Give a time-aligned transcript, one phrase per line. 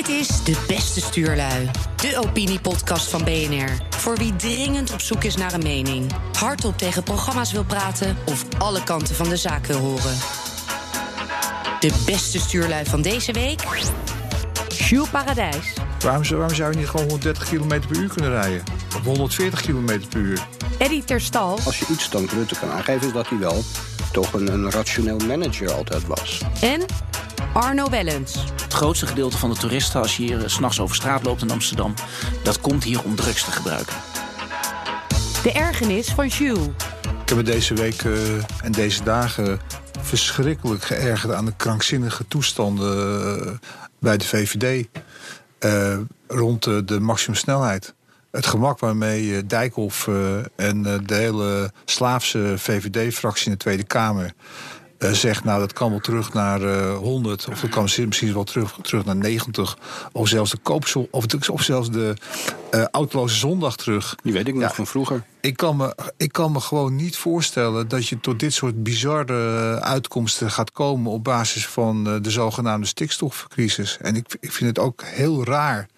[0.00, 1.70] Dit is De Beste Stuurlui.
[1.96, 3.68] De opiniepodcast van BNR.
[3.90, 6.12] Voor wie dringend op zoek is naar een mening.
[6.38, 10.16] Hardop tegen programma's wil praten of alle kanten van de zaak wil horen.
[11.80, 13.60] De beste stuurlui van deze week.
[14.68, 15.72] Jules Paradijs.
[16.00, 18.62] Waarom, zou- waarom zou je niet gewoon 130 km per uur kunnen rijden?
[18.96, 20.46] Of 140 km per uur?
[20.78, 21.58] Eddie Terstal.
[21.64, 23.62] Als je iets dan Rutte kan aangeven, is dat hij wel
[24.12, 26.40] toch een, een rationeel manager altijd was.
[26.60, 26.84] En
[27.52, 28.44] Arno Wellens.
[28.62, 31.42] Het grootste gedeelte van de toeristen, als je hier eh, s s'nachts over straat loopt
[31.42, 31.94] in Amsterdam,
[32.42, 33.94] dat komt hier om drugs te gebruiken.
[35.42, 36.66] De ergernis van Jules.
[37.22, 38.12] Ik heb me deze week eh,
[38.64, 39.60] en deze dagen
[40.00, 43.52] verschrikkelijk geërgerd aan de krankzinnige toestanden eh,
[43.98, 44.88] bij de VVD.
[45.58, 47.94] eh, rond de, de maximumsnelheid.
[48.30, 54.32] Het gemak waarmee Dijkhoff eh, en de hele Slaafse VVD-fractie in de Tweede Kamer
[55.00, 58.44] eh, zegt, nou dat kan wel terug naar eh 100, of dat kan misschien wel
[58.44, 59.78] terug, terug naar 90,
[60.12, 62.14] of zelfs de koopsel, of, of zelfs de
[62.70, 64.14] eh autoloze zondag terug.
[64.22, 64.70] Die weet ik nog Ja.
[64.70, 65.22] van vroeger.
[65.40, 69.80] Ik kan, me, ik kan me gewoon niet voorstellen dat je tot dit soort bizarre
[69.80, 73.98] uitkomsten gaat komen op basis van eh, de zogenaamde stikstofcrisis.
[74.00, 75.88] En ik, ik vind het ook heel raar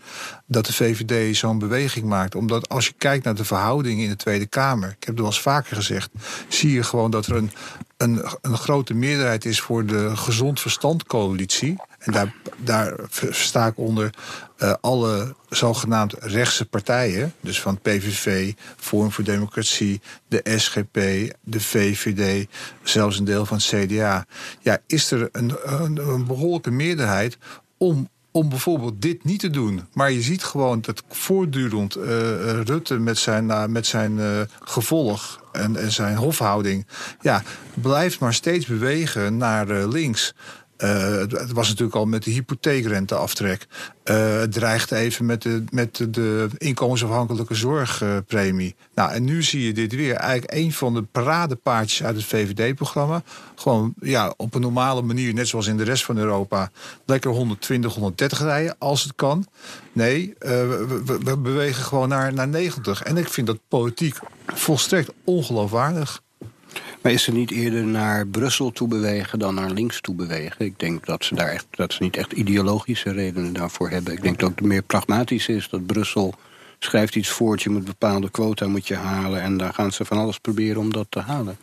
[0.47, 2.34] dat de VVD zo'n beweging maakt.
[2.34, 5.27] Omdat als je kijkt naar de verhoudingen in de Tweede Kamer, ik heb het wel
[5.27, 6.11] eens vaker gezegd,
[6.48, 7.50] zie je gewoon dat er een,
[7.97, 11.77] een, een grote meerderheid is voor de gezond verstand coalitie.
[11.98, 12.94] En daar, daar
[13.31, 14.11] sta ik onder
[14.56, 17.34] eh, alle zogenaamd rechtse partijen.
[17.41, 20.94] Dus van PVV, Forum voor Democratie, de SGP,
[21.41, 22.48] de VVD,
[22.83, 24.27] zelfs een deel van het CDA.
[24.61, 27.39] Ja, is er een, een, een behoorlijke meerderheid
[27.78, 29.86] om om bijvoorbeeld dit niet te doen.
[29.92, 32.08] Maar je ziet gewoon dat voortdurend eh,
[32.62, 36.86] Rutte met zijn, eh, met zijn eh, gevolg en, en zijn hofhouding...
[37.20, 37.42] ja,
[37.75, 40.34] blijft maar steeds bewegen naar links.
[40.83, 43.66] Eh, het was natuurlijk al met de hypotheekrenteaftrek.
[44.02, 48.75] Eh het dreigt even met de, met de, inkomensafhankelijke zorgpremie.
[48.94, 50.14] nou, en nu zie je dit weer.
[50.14, 53.22] Eigenlijk een van de paradepaardjes uit het VVD-programma.
[53.54, 56.70] Gewoon ja, op een normale manier, net zoals in de rest van Europa...
[57.06, 59.47] lekker 120, 130 rijden, als het kan.
[59.93, 63.03] Nee, eh, we, we- we bewegen gewoon naar, naar 90.
[63.03, 66.22] En ik vind dat politiek volstrekt ongeloofwaardig.
[67.02, 70.64] Maar is ze niet eerder naar Brussel toe bewegen dan naar links toe bewegen?
[70.64, 74.12] Ik denk dat ze daar echt dat ze niet echt ideologische redenen daarvoor hebben.
[74.12, 76.34] Ik denk dat het meer pragmatisch is dat Brussel
[76.78, 80.18] schrijft iets voort, je moet bepaalde quota moet je halen en daar gaan ze van
[80.18, 81.56] alles proberen om dat te halen.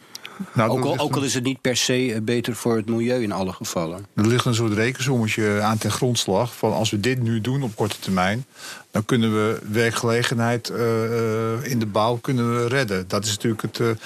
[0.53, 3.23] Nou, ook, al, ook al is het niet per se eh, beter voor het milieu
[3.23, 4.05] in alle gevallen.
[4.15, 6.55] Er ligt een soort rekensommetje aan ten grondslag.
[6.55, 8.45] Van als we dit nu doen op korte termijn.
[8.91, 13.07] dan kunnen we werkgelegenheid eh, eh, in de bouw kunnen we redden.
[13.07, 13.99] Dat is natuurlijk het.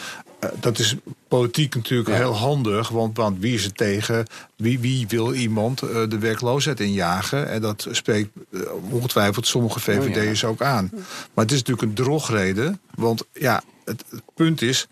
[0.59, 0.96] Dat is
[1.28, 2.16] politiek natuurlijk Ja.
[2.16, 2.90] heel handig.
[2.90, 4.26] Want, want wie is er tegen?
[4.56, 7.50] Wie, wie wil iemand eh, de werkloosheid injagen?
[7.50, 8.59] En dat spreekt eh,
[8.90, 10.90] ongetwijfeld sommige VVD'ers ook aan.
[11.34, 12.80] Maar het is natuurlijk een drogreden.
[12.96, 14.88] Want ja, het, het punt is.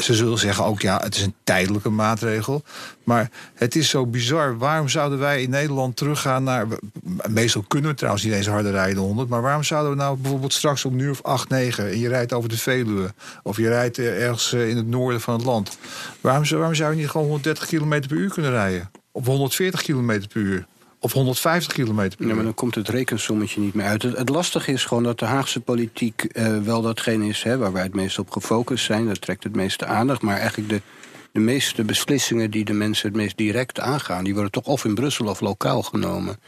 [0.00, 2.62] Ze zullen zeggen ook, ja, het is een tijdelijke maatregel.
[3.04, 4.58] Maar het is zo bizar.
[4.58, 6.66] Waarom zouden wij in Nederland teruggaan naar...
[7.28, 9.28] Meestal kunnen we trouwens niet eens harder rijden dan 100...
[9.28, 11.90] maar waarom zouden we nou bijvoorbeeld straks om uur of 8, 9...
[11.90, 13.14] en je rijdt over de Veluwe...
[13.42, 15.78] of je rijdt eh, ergens eh, in het noorden van het land...
[16.20, 18.90] waarom, waarom zou je niet gewoon 130 km per uur kunnen rijden?
[19.12, 20.66] Of 140 km per uur?
[21.02, 22.28] Of 150 km per uur?
[22.28, 24.02] Ja, maar dan komt het rekensommetje niet meer uit.
[24.02, 27.72] Het, het lastige is gewoon dat de Haagse politiek eh, wel datgene is hè, waar
[27.72, 29.06] wij het meest op gefocust zijn.
[29.06, 30.22] Dat trekt het meeste aandacht.
[30.22, 30.80] Maar eigenlijk de,
[31.32, 34.94] de meeste beslissingen die de mensen het meest direct aangaan, die worden toch of in
[34.94, 36.38] Brussel of lokaal genomen.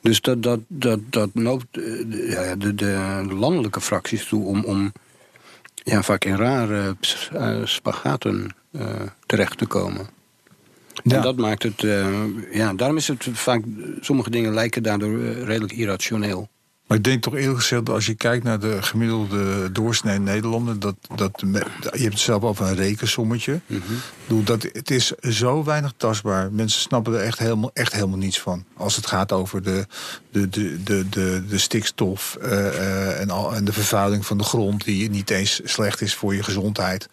[0.00, 4.64] Dus dat, dat, dat, dat noopt eh, de, ja, de, de landelijke fracties toe om,
[4.64, 4.92] om
[5.74, 6.96] ja, vaak in rare
[7.32, 8.54] eh, spagaten
[9.26, 10.11] terecht te komen.
[11.02, 11.16] Ja.
[11.16, 12.06] En dat maakt het, eh,
[12.52, 13.62] ja, daarom is het vaak,
[14.00, 16.48] sommige dingen lijken daardoor eh, redelijk irrationeel.
[16.86, 20.96] Maar ik denk toch eerlijk gezegd, als je kijkt naar de gemiddelde doorsnee Nederlander, dat,
[21.16, 23.60] dat je hebt het zelf over een rekensommetje.
[23.66, 23.82] Ik
[24.26, 26.52] bedoel, dat, het is zo weinig tastbaar.
[26.52, 28.64] Mensen snappen er echt helemaal, echt helemaal niets van.
[28.76, 29.86] Als het gaat over de,
[30.30, 34.84] de, de, de, de, de stikstof eh, en, al, en de vervuiling van de grond,
[34.84, 37.08] die niet eens slecht is voor je gezondheid.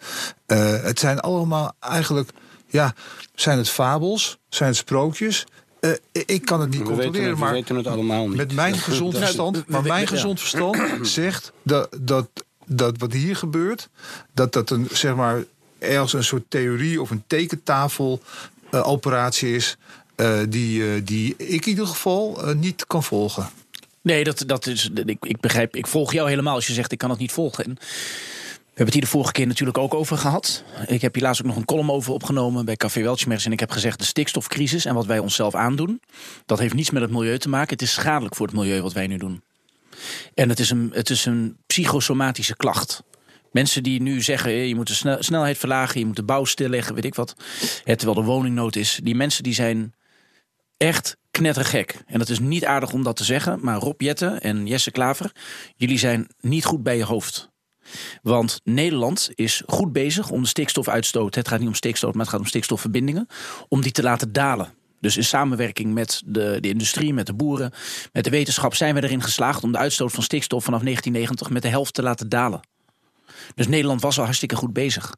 [0.82, 2.30] Het zijn allemaal eigenlijk,
[2.70, 2.94] ja,
[3.34, 5.44] zijn het fabels, zijn het sprookjes.
[5.80, 8.36] Eh, ik kan het niet We controleren, weten, het, we maar weten het allemaal niet.
[8.36, 12.28] met mijn Dat- gezond verstand, maar mijn gezond verstand zegt dat, dat,
[12.66, 13.88] dat wat hier gebeurt,
[14.34, 15.44] dat dat een zeg maar
[15.78, 18.20] ergens een soort theorie of een tekentafel
[18.70, 19.76] eh, operatie is.
[20.16, 23.48] eh, die, die ik in ieder geval niet kan volgen.
[24.02, 26.98] Nee, dat, dat is, ik, ik begrijp, ik volg jou helemaal als je zegt ik
[26.98, 27.64] kan het niet volgen.
[27.64, 27.76] En
[28.80, 30.64] hebben het hier de vorige keer natuurlijk ook over gehad.
[30.86, 33.46] Ik heb hier laatst ook nog een column over opgenomen bij Café Weltschmerz.
[33.46, 36.00] En ik heb gezegd, de stikstofcrisis en wat wij onszelf aandoen...
[36.46, 37.72] dat heeft niets met het milieu te maken.
[37.72, 39.42] Het is schadelijk voor het milieu wat wij nu doen.
[40.34, 43.02] En het is een, het is een psychosomatische klacht.
[43.52, 46.00] Mensen die nu zeggen, je moet de snelheid verlagen...
[46.00, 47.34] je moet de bouw stilleggen, weet ik wat.
[47.84, 49.00] terwijl de woningnood is.
[49.02, 49.94] Die mensen die zijn
[50.76, 52.02] echt knettergek.
[52.06, 53.58] En dat is niet aardig om dat te zeggen.
[53.62, 55.32] Maar Rob Jetten en Jesse Klaver,
[55.76, 57.49] jullie zijn niet goed bij je hoofd.
[58.22, 62.30] Want Nederland is goed bezig om de stikstofuitstoot, het gaat niet om stikstof, maar het
[62.30, 63.26] gaat om stikstofverbindingen,
[63.68, 64.72] om die te laten dalen.
[65.00, 67.72] Dus in samenwerking met de, de industrie, met de boeren,
[68.12, 71.62] met de wetenschap zijn we erin geslaagd om de uitstoot van stikstof vanaf 1990 met
[71.62, 72.60] de helft te laten dalen.
[73.54, 75.14] Dus Nederland was al hartstikke goed bezig.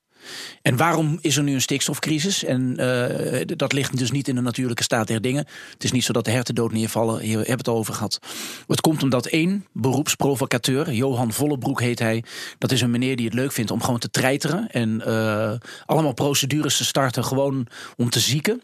[0.63, 2.45] En waarom is er nu een stikstofcrisis?
[2.45, 5.47] En uh, dat ligt dus niet in de natuurlijke staat der dingen.
[5.73, 7.21] Het is niet zo dat de herten dood neervallen.
[7.21, 8.19] Hier hebben het al over gehad.
[8.67, 12.25] Het komt omdat één beroepsprovocateur, Johan Vollebroek heet hij.
[12.59, 14.71] Dat is een meneer die het leuk vindt om gewoon te treiteren.
[14.71, 15.53] En uh,
[15.87, 17.67] allemaal procedures te starten gewoon
[17.97, 18.63] om te zieken.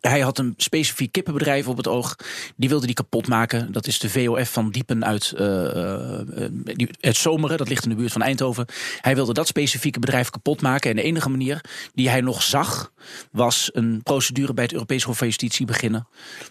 [0.00, 2.16] Hij had een specifiek kippenbedrijf op het oog.
[2.56, 3.72] Die wilde die kapot maken.
[3.72, 6.18] Dat is de VOF van Diepen uit uh,
[7.00, 7.58] het Zomeren.
[7.58, 8.66] Dat ligt in de buurt van Eindhoven.
[9.00, 10.90] Hij wilde dat specifieke bedrijf kapot maken.
[10.90, 11.60] En de enige manier
[11.94, 12.92] die hij nog zag...
[13.30, 16.08] was een procedure bij het Europees Hof van Justitie beginnen...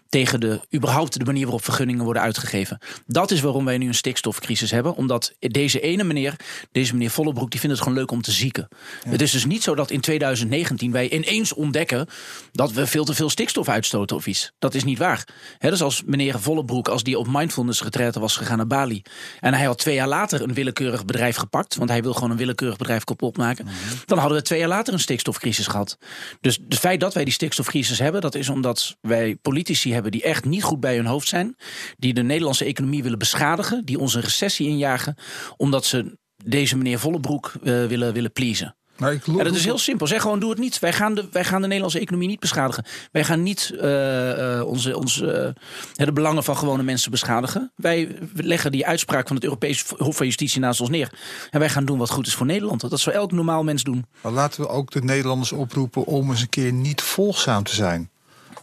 [0.09, 2.79] tegen de, überhaupt de manier waarop vergunningen worden uitgegeven.
[3.07, 4.95] Dat is waarom wij nu een stikstofcrisis hebben.
[4.95, 6.35] Omdat deze ene meneer,
[6.71, 7.51] deze meneer Vollebroek...
[7.51, 8.67] die vindt het gewoon leuk om te zieken.
[9.07, 12.07] Het is dus niet zo dat in 2019 wij ineens ontdekken...
[12.51, 14.51] dat we veel te veel stikstof uitstoten of iets.
[14.59, 15.27] Dat is niet waar.
[15.57, 19.01] He, dus als meneer Vollebroek, als die op mindfulness retraite was gegaan naar Bali.
[19.39, 21.75] en hij had twee jaar later een willekeurig bedrijf gepakt.
[21.75, 23.65] want hij wil gewoon een willekeurig bedrijf kapot maken.
[23.65, 23.73] Mhm.
[24.05, 25.97] dan hadden we twee jaar later een stikstofcrisis gehad.
[26.41, 28.21] Dus het feit dat wij die stikstofcrisis hebben.
[28.21, 31.55] dat is omdat wij politici hebben die echt niet goed bij hun hoofd zijn.
[31.97, 33.85] die de Nederlandse economie willen beschadigen.
[33.85, 35.15] die ons een recessie injagen.
[35.57, 38.75] omdat ze deze meneer Vollebroek uh, willen, willen pleasen.
[38.97, 40.07] Ja, dat is heel simpel.
[40.07, 40.79] Zeg gewoon, doe het niet.
[40.79, 42.85] Wij gaan de, wij gaan de Nederlandse economie niet beschadigen.
[43.11, 45.55] Wij gaan niet uh, uh, onze, onze,
[45.95, 47.71] uh, de belangen van gewone mensen beschadigen.
[47.75, 51.09] Wij leggen die uitspraak van het Europees Hof van Justitie naast ons neer.
[51.49, 52.89] En wij gaan doen wat goed is voor Nederland.
[52.89, 54.05] Dat zou elk normaal mens doen.
[54.21, 58.09] Maar laten we ook de Nederlanders oproepen om eens een keer niet volgzaam te zijn.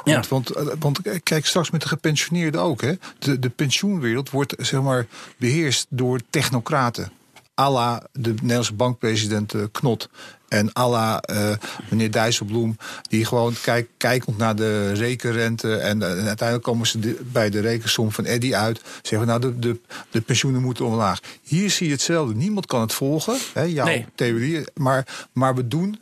[0.04, 0.22] Ja.
[0.28, 2.80] Want, want, want, kijk, straks met de gepensioneerden ook.
[2.80, 2.92] Hè?
[3.18, 5.06] De, de pensioenwereld wordt zeg maar,
[5.38, 7.12] beheerst door technocraten
[7.60, 10.08] à de Nederlandse bankpresident uh, Knot.
[10.48, 11.54] En à la uh,
[11.90, 12.76] meneer Dijsselbloem,
[13.08, 15.76] die gewoon kijk, kijkend naar de rekenrente.
[15.76, 18.80] En, en uiteindelijk komen ze bij de rekensom van Eddy uit.
[19.02, 21.20] Zeggen nou, de, de, de pensioenen moeten omlaag.
[21.42, 22.34] Hier zie je hetzelfde.
[22.34, 24.64] Niemand kan het volgen, hè, jouw theorie.
[24.74, 25.98] Maar, maar we doen.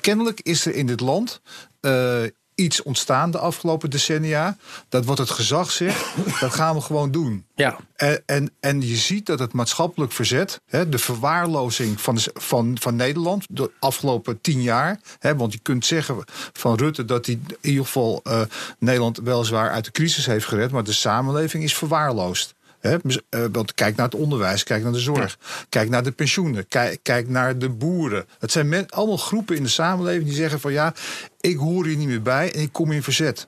[0.00, 1.40] Kennelijk is er in dit land
[1.80, 2.22] uh,
[2.62, 4.56] iets ontstaan de afgelopen decennia.
[4.88, 6.04] Dat wat het gezag zegt,
[6.40, 7.44] dat gaan we gewoon doen.
[7.54, 7.76] Ja.
[7.96, 12.76] En, en, en je ziet dat het maatschappelijk verzet, hè, de verwaarlozing van, de, van,
[12.80, 15.00] van Nederland de afgelopen tien jaar.
[15.18, 18.40] Hè, want je kunt zeggen van Rutte dat hij in ieder geval uh,
[18.78, 22.54] Nederland weliswaar uit de crisis heeft gered, maar de samenleving is verwaarloosd.
[22.82, 22.96] He,
[23.28, 25.38] eh, want kijk naar het onderwijs, kijk naar de zorg,
[25.68, 28.26] kijk naar de pensioenen, kijk, kijk naar de boeren.
[28.38, 30.94] Het zijn men, allemaal groepen in de samenleving die zeggen van ja,
[31.40, 33.46] ik hoor hier niet meer bij en ik kom in verzet.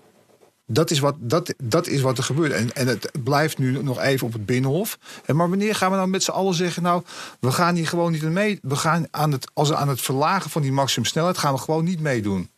[0.67, 2.53] Dat is wat, dat, dat is wat er gebeurt.
[2.53, 4.99] En, en het blijft nu nog even op het binnenhof.
[5.25, 6.83] En maar wanneer gaan we nou met z'n allen zeggen...
[6.83, 7.03] nou,
[7.41, 8.59] we gaan hier gewoon niet mee...
[8.63, 11.39] we gaan aan het, als we aan het verlagen van die maximumsnelheid...
[11.39, 12.51] gaan we gewoon niet meedoen.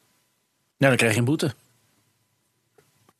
[0.78, 1.54] Nou, dan krijg je een boete.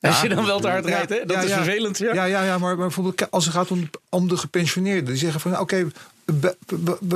[0.00, 1.24] Als je dan wel te hard rijdt, hè?
[1.26, 1.98] dat is vervelend.
[1.98, 5.58] Ja, ja, ja, maar, bijvoorbeeld als het gaat om, om de gepensioneerden, die zeggen van
[5.58, 5.86] oké,
[6.24, 6.56] we,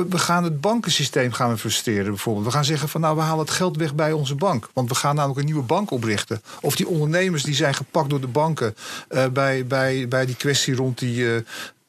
[0.09, 2.45] we, gaan het bankensysteem gaan we frustreren bijvoorbeeld.
[2.45, 4.69] We gaan zeggen van nou, we halen het geld weg bij onze bank.
[4.73, 6.41] Want we gaan namelijk een nieuwe bank oprichten.
[6.61, 8.75] Of die ondernemers die zijn gepakt door de banken
[9.09, 11.15] uh, bij, bij, bij die kwestie rond die.
[11.15, 11.35] Uh,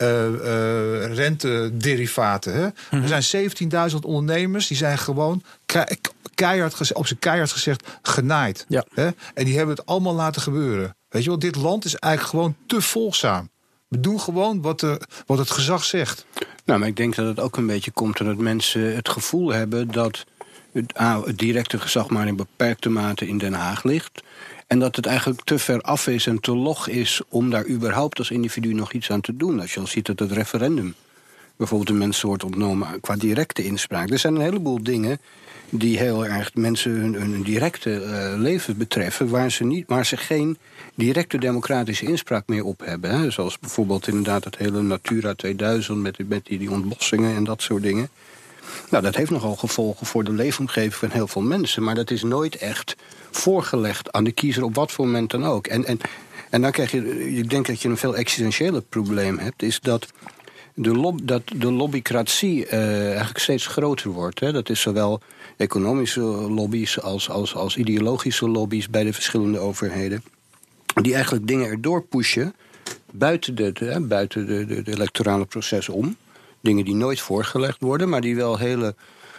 [0.02, 2.54] uh, rentederivaten.
[2.54, 2.68] Hè?
[2.90, 3.02] Mhm.
[3.02, 3.50] Er zijn
[3.90, 5.42] 17.000 ondernemers die zijn gewoon
[6.34, 8.64] keihard, op zijn keihard gezegd genaaid.
[8.68, 8.84] Ja.
[8.94, 9.10] Hè?
[9.34, 10.96] En die hebben het allemaal laten gebeuren.
[11.08, 13.50] Weet je wel, dit land is eigenlijk gewoon te volgzaam.
[13.88, 16.26] We doen gewoon wat, de, wat het gezag zegt.
[16.64, 19.90] Nou, maar ik denk dat het ook een beetje komt omdat mensen het gevoel hebben
[19.90, 20.24] dat
[20.72, 20.92] het,
[21.24, 24.22] het directe gezag maar in beperkte mate in Den Haag ligt.
[24.66, 28.18] En dat het eigenlijk te ver af is en te log is om daar überhaupt
[28.18, 29.60] als individu nog iets aan te doen.
[29.60, 30.94] Als je al ziet dat het referendum
[31.56, 34.10] bijvoorbeeld de mensen wordt ontnomen qua directe inspraak.
[34.10, 35.20] Er zijn een heleboel dingen
[35.74, 40.16] die heel erg mensen hun, hun directe uh, leven betreffen, waar ze, niet, waar ze
[40.16, 40.58] geen
[40.94, 43.10] directe democratische inspraak meer op hebben.
[43.10, 43.30] Hè.
[43.30, 48.08] Zoals bijvoorbeeld inderdaad het hele Natura 2000 met, die, ontbossingen en dat soort dingen.
[48.90, 51.82] Nou, dat heeft nogal gevolgen voor de leefomgeving van heel veel mensen.
[51.82, 52.96] Maar dat is nooit echt
[53.30, 55.66] voorgelegd aan de kiezer op wat voor moment dan ook.
[55.66, 55.98] En, en,
[56.50, 60.06] en dan krijg je, ik denk dat je een veel existentiëler probleem hebt, is dat
[60.74, 64.40] de dat de lobbycratie uh, eigenlijk steeds groter wordt.
[64.40, 64.52] Hè.
[64.52, 65.20] Dat is zowel
[65.56, 70.22] economische lobby's als, als, als ideologische lobby's bij de verschillende overheden.
[71.02, 72.54] Die eigenlijk dingen erdoor pushen
[73.10, 76.16] buiten, de, buiten de, de, electorale proces om.
[76.60, 78.94] Dingen die nooit voorgelegd worden, maar die wel hele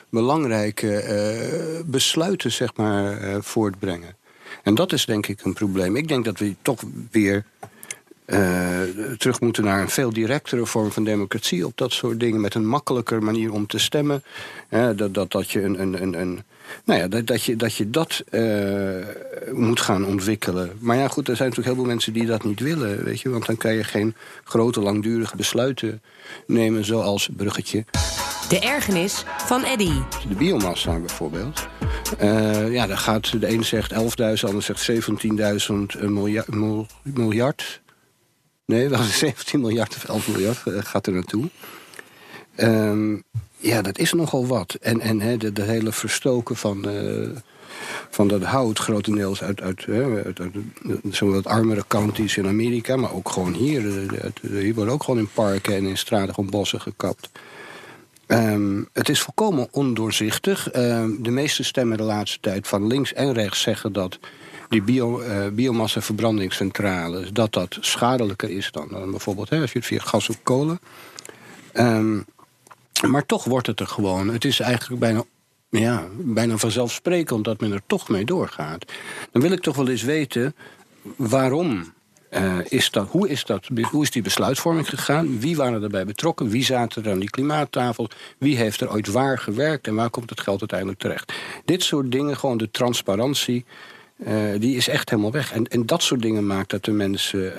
[0.10, 4.16] belangrijke uh, besluiten zeg maar, uh, voortbrengen.
[4.64, 5.96] En dat is denk ik een probleem.
[5.96, 7.46] Ik denk dat we toch weer
[8.26, 8.82] uh,
[9.18, 12.42] terug moeten naar een veel directere vorm van democratie op dat soort dingen.
[12.42, 14.24] Met een makkelijker manier om te stemmen.
[14.70, 16.44] dat, dat, dat je een, een, een, een
[16.86, 19.06] nou ja, dat, dat, je, dat je dat uh,
[19.52, 20.72] moet gaan ontwikkelen.
[20.80, 23.04] Maar ja, goed, er zijn natuurlijk heel veel mensen die dat niet willen.
[23.04, 26.02] Weet je, want dan kan je geen grote, langdurige besluiten
[26.48, 27.86] nemen, zoals bruggetje.
[28.50, 29.92] De ergernis van Eddy.
[30.30, 31.68] De biomassa bijvoorbeeld.
[32.22, 34.92] Uh, ja, dan gaat de een zegt 11.000, de ander zegt
[36.00, 36.48] 17.000 miljard,
[37.04, 37.82] miljard.
[38.66, 41.50] Nee, wel 17 miljard of 11 miljard gaat er naartoe.
[42.58, 43.24] Um,
[43.58, 44.74] ja, dat is nogal wat.
[44.74, 47.30] En, en de, hele verstoken van, uh,
[48.10, 50.40] van dat hout, grotendeels uit, uit, hè, uit,
[51.22, 53.82] uit armere counties in Amerika, maar ook gewoon hier.
[54.42, 57.30] Hier worden ook gewoon in parken en in straten gewoon bossen gekapt.
[58.28, 60.76] Um, het is volkomen ondoorzichtig.
[60.76, 64.20] Um, de meeste stemmen de laatste tijd van links en rechts zeggen dat
[64.74, 67.32] die bio, uh, biomassa-verbrandingscentrales...
[67.32, 70.80] dat dat schadelijker is dan, dan bijvoorbeeld hè, als je het via gas of kolen...
[71.74, 72.26] Um,
[73.08, 74.28] maar toch wordt het er gewoon.
[74.28, 75.24] Het is eigenlijk bijna,
[75.70, 78.92] ja, bijna vanzelfsprekend dat men er toch mee doorgaat.
[79.32, 80.56] Dan wil ik toch wel eens weten
[81.16, 81.94] waarom
[82.32, 85.40] uh, is dat, hoe, is dat, hoe is die besluitvorming gegaan?
[85.40, 86.50] Wie waren erbij betrokken?
[86.50, 88.10] Wie zaten er aan die klimaattafel?
[88.38, 89.88] Wie heeft er ooit waar gewerkt?
[89.88, 91.34] En waar komt het geld uiteindelijk terecht?
[91.66, 93.66] Dit soort dingen, gewoon de transparantie,
[94.60, 95.54] die is echt helemaal weg.
[95.54, 97.54] En, en dat soort dingen maakt dat de mensen.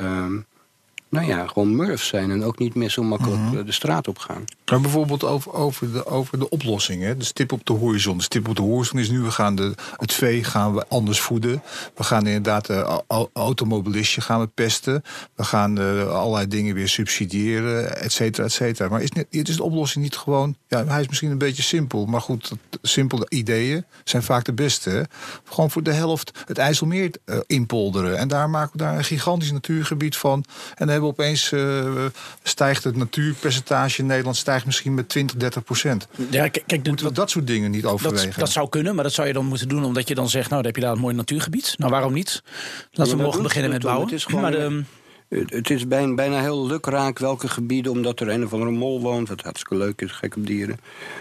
[1.14, 3.64] Nou ja, gewoon murf zijn en ook niet meer zo makkelijk mhm.
[3.64, 4.44] de straat op gaan.
[4.70, 7.16] Maar bijvoorbeeld over, over, de, over de oplossing, hè?
[7.16, 8.16] de stip op de horizon.
[8.16, 11.20] De stip op de horizon is nu, we gaan de, het vee gaan we anders
[11.20, 11.62] voeden.
[11.94, 13.02] We gaan inderdaad de
[13.32, 15.02] automobilistje gaan we pesten.
[15.34, 18.88] We gaan uh, allerlei dingen weer subsidiëren, et cetera, et cetera.
[18.88, 20.56] Maar is, net, is de oplossing niet gewoon...
[20.68, 22.52] Ja, hij is misschien een beetje simpel, maar goed,
[22.82, 24.90] simpele ideeën zijn vaak de beste.
[24.90, 25.02] Hè?
[25.44, 27.10] Gewoon voor de helft het IJsselmeer
[27.46, 28.18] inpolderen.
[28.18, 30.44] En daar maken we daar een gigantisch natuurgebied van.
[30.68, 32.04] En dan hebben opeens, uh,
[32.42, 36.08] stijgt het natuurpercentage in Nederland stijgt misschien met 20, 30 procent.
[36.30, 38.26] Ja, kijk, Moeten we dat soort dingen niet overwegen?
[38.26, 40.50] Dat, dat, zou kunnen, maar dat zou je dan moeten doen omdat je dan zegt...
[40.50, 41.74] nou, dan heb je daar een mooi natuurgebied.
[41.78, 42.42] Nou, waarom niet?
[42.90, 44.06] Laten we morgen beginnen met bouwen.
[44.06, 44.40] Het is gewoon...
[44.40, 44.84] Maar de,
[45.28, 49.28] het is bijna, bijna heel lukraak welke gebieden, omdat er een of andere mol woont,
[49.28, 50.78] wat hartstikke leuk is, gek op dieren.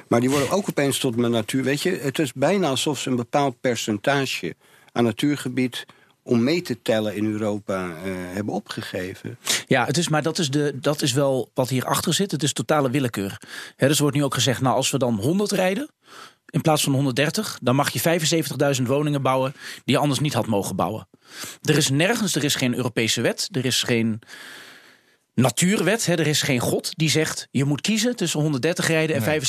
[0.08, 1.64] Maar die worden ook opeens tot mijn natuur.
[1.64, 4.56] Weet je, het is bijna alsof ze een bepaald percentage
[4.92, 5.86] aan natuurgebied
[6.24, 9.38] om mee te tellen in Europa uh, hebben opgegeven.
[9.68, 12.32] Ja, het is, maar dat is, de, dat is wel wat hierachter zit.
[12.32, 13.42] Het is totale willekeur.
[13.76, 15.90] He, dus wordt nu ook gezegd, nou als we dan 100 rijden...
[16.50, 18.20] in plaats van 130, dan mag je
[18.78, 19.54] 75.000 woningen bouwen...
[19.86, 21.08] die je anders niet had mogen bouwen.
[21.62, 24.22] Er is nergens, er is geen Europese wet, er is geen
[25.34, 26.06] natuurwet.
[26.06, 29.42] Hè, er is geen God die zegt je moet kiezen tussen 130 rijden en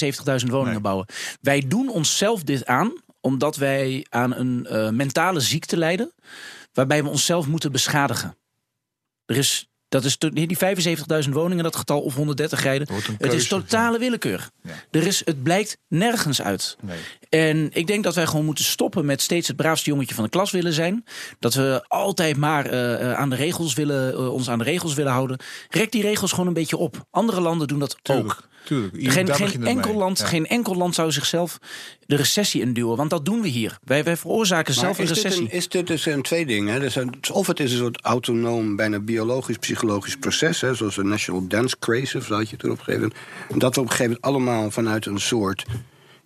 [0.42, 1.06] 75.000 woningen bouwen.
[1.40, 6.12] Wij doen onszelf dit aan omdat wij aan een uh, mentale ziekte lijden
[6.74, 8.36] waarbij we onszelf moeten beschadigen.
[9.24, 10.58] Er is, dat is die
[11.24, 12.88] 75.000 woningen, dat getal of 130 rijden.
[13.18, 14.50] Het is totale willekeur.
[14.90, 16.76] Er is, het blijkt nergens uit.
[16.82, 16.98] Nee.
[17.28, 20.30] En ik denk dat wij gewoon moeten stoppen met steeds het braafste jongetje van de
[20.30, 21.04] klas willen zijn.
[21.38, 25.12] Dat we altijd maar uh, aan de regels willen, uh, ons aan de regels willen
[25.12, 25.38] houden.
[25.68, 27.06] Rek die regels gewoon een beetje op.
[27.10, 28.52] Andere landen doen dat ook.
[28.64, 31.58] Tuurlijk, geen, geen enkel, land, geen enkel land zou zichzelf
[32.06, 32.96] de recessie induwen.
[32.96, 33.78] Want dat doen we hier.
[33.82, 35.42] Wij, wij veroorzaken zelf een recessie.
[35.42, 36.80] Dit een, is dit dus een twee dingen?
[36.80, 40.60] Dus een, of het is een soort autonoom, bijna biologisch-psychologisch proces.
[40.60, 43.12] Hè, zoals de National Dance Craze, of zo had je het erop gegeven.
[43.50, 45.64] En dat we op een gegeven moment allemaal vanuit een soort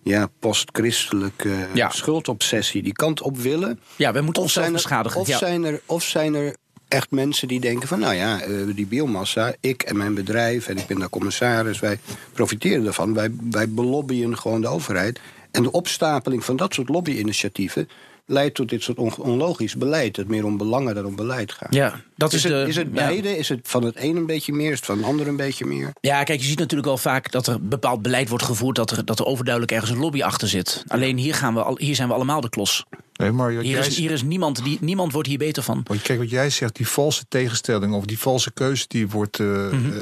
[0.03, 1.89] ja, post-christelijke ja.
[1.89, 3.79] schuldobsessie die kant op willen.
[3.95, 5.19] Ja, we moeten onszelf beschadigen.
[5.19, 6.55] Of, zijn er, of zijn er
[6.87, 7.99] echt mensen die denken van...
[7.99, 10.67] nou ja, eh, die biomassa, ik en mijn bedrijf...
[10.67, 11.99] en ik ben daar commissaris, wij
[12.33, 13.13] profiteren daarvan.
[13.13, 15.19] Wij, wij belobbyen gewoon de overheid.
[15.51, 17.89] En de opstapeling van dat soort lobbyinitiatieven
[18.25, 20.15] leidt tot dit soort onlogisch beleid.
[20.15, 21.73] Dat meer om belangen dan om beleid gaat.
[21.73, 23.37] Ja, dat is, is, het, is het beide?
[23.37, 24.71] Is het van het een een beetje meer?
[24.71, 25.93] Is het van het ander een beetje meer?
[26.01, 28.75] Ja, kijk, je ziet natuurlijk wel vaak dat er bepaald beleid wordt gevoerd...
[28.75, 30.83] dat er, dat er overduidelijk ergens een lobby achter zit.
[30.87, 32.85] Alleen hier, gaan we al, hier zijn we allemaal de klos.
[33.19, 35.81] Nee, maar hier, is, hier is niemand, die, niemand wordt hier beter van.
[35.83, 39.47] Want kijk, wat jij zegt, die valse tegenstelling of die valse keuze, die wordt uh,
[39.47, 39.93] mm -hmm.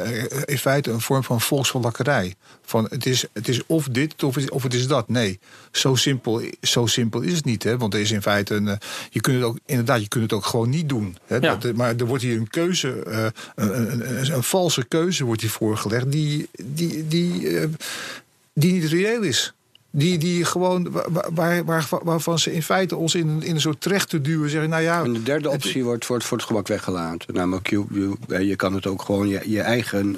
[0.46, 2.36] in feite een vorm van volksverlakkerij.
[2.62, 5.10] Van het is, het is of dit of, of het is dat.
[5.10, 5.40] Nee,
[5.72, 7.64] zo simpel, zo simpel is het niet.
[7.64, 7.78] Hè?
[7.78, 8.68] Want er is in feite een.
[8.68, 8.78] Eh,
[9.10, 11.18] je kunt het ook, inderdaad, je kunt het ook gewoon niet doen.
[11.26, 11.36] Hè?
[11.36, 11.56] Ja.
[11.56, 15.50] Dat, maar er wordt hier een keuze, uh, een, een, een, valse keuze wordt hier
[15.50, 17.64] voorgelegd, die, die, die, uh,
[18.54, 19.52] die niet reëel is.
[19.92, 20.92] Die, die gewoon,
[21.34, 24.50] waar, waar, waarvan ze in feite ons in, in een soort terecht te duwen.
[24.50, 27.34] Zeggen, nou ja, en de derde optie wordt, wordt voor het gemak weggelaten.
[27.34, 27.86] Namelijk, je,
[28.28, 30.18] je, je kan het ook gewoon je, je eigen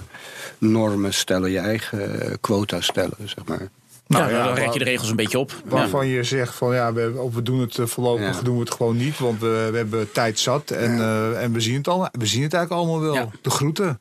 [0.58, 3.70] normen stellen, je eigen quota stellen, zeg maar.
[4.10, 5.62] Nou, ja, dan rek je de regels een beetje op.
[5.66, 8.98] Waarvan je zegt van ja, we, we doen het eh, voorlopig doen we het gewoon
[8.98, 12.26] niet, want we, we hebben tijd zat en, uh, en we zien het al, we
[12.26, 13.32] zien het eigenlijk allemaal wel.
[13.42, 14.00] De groeten.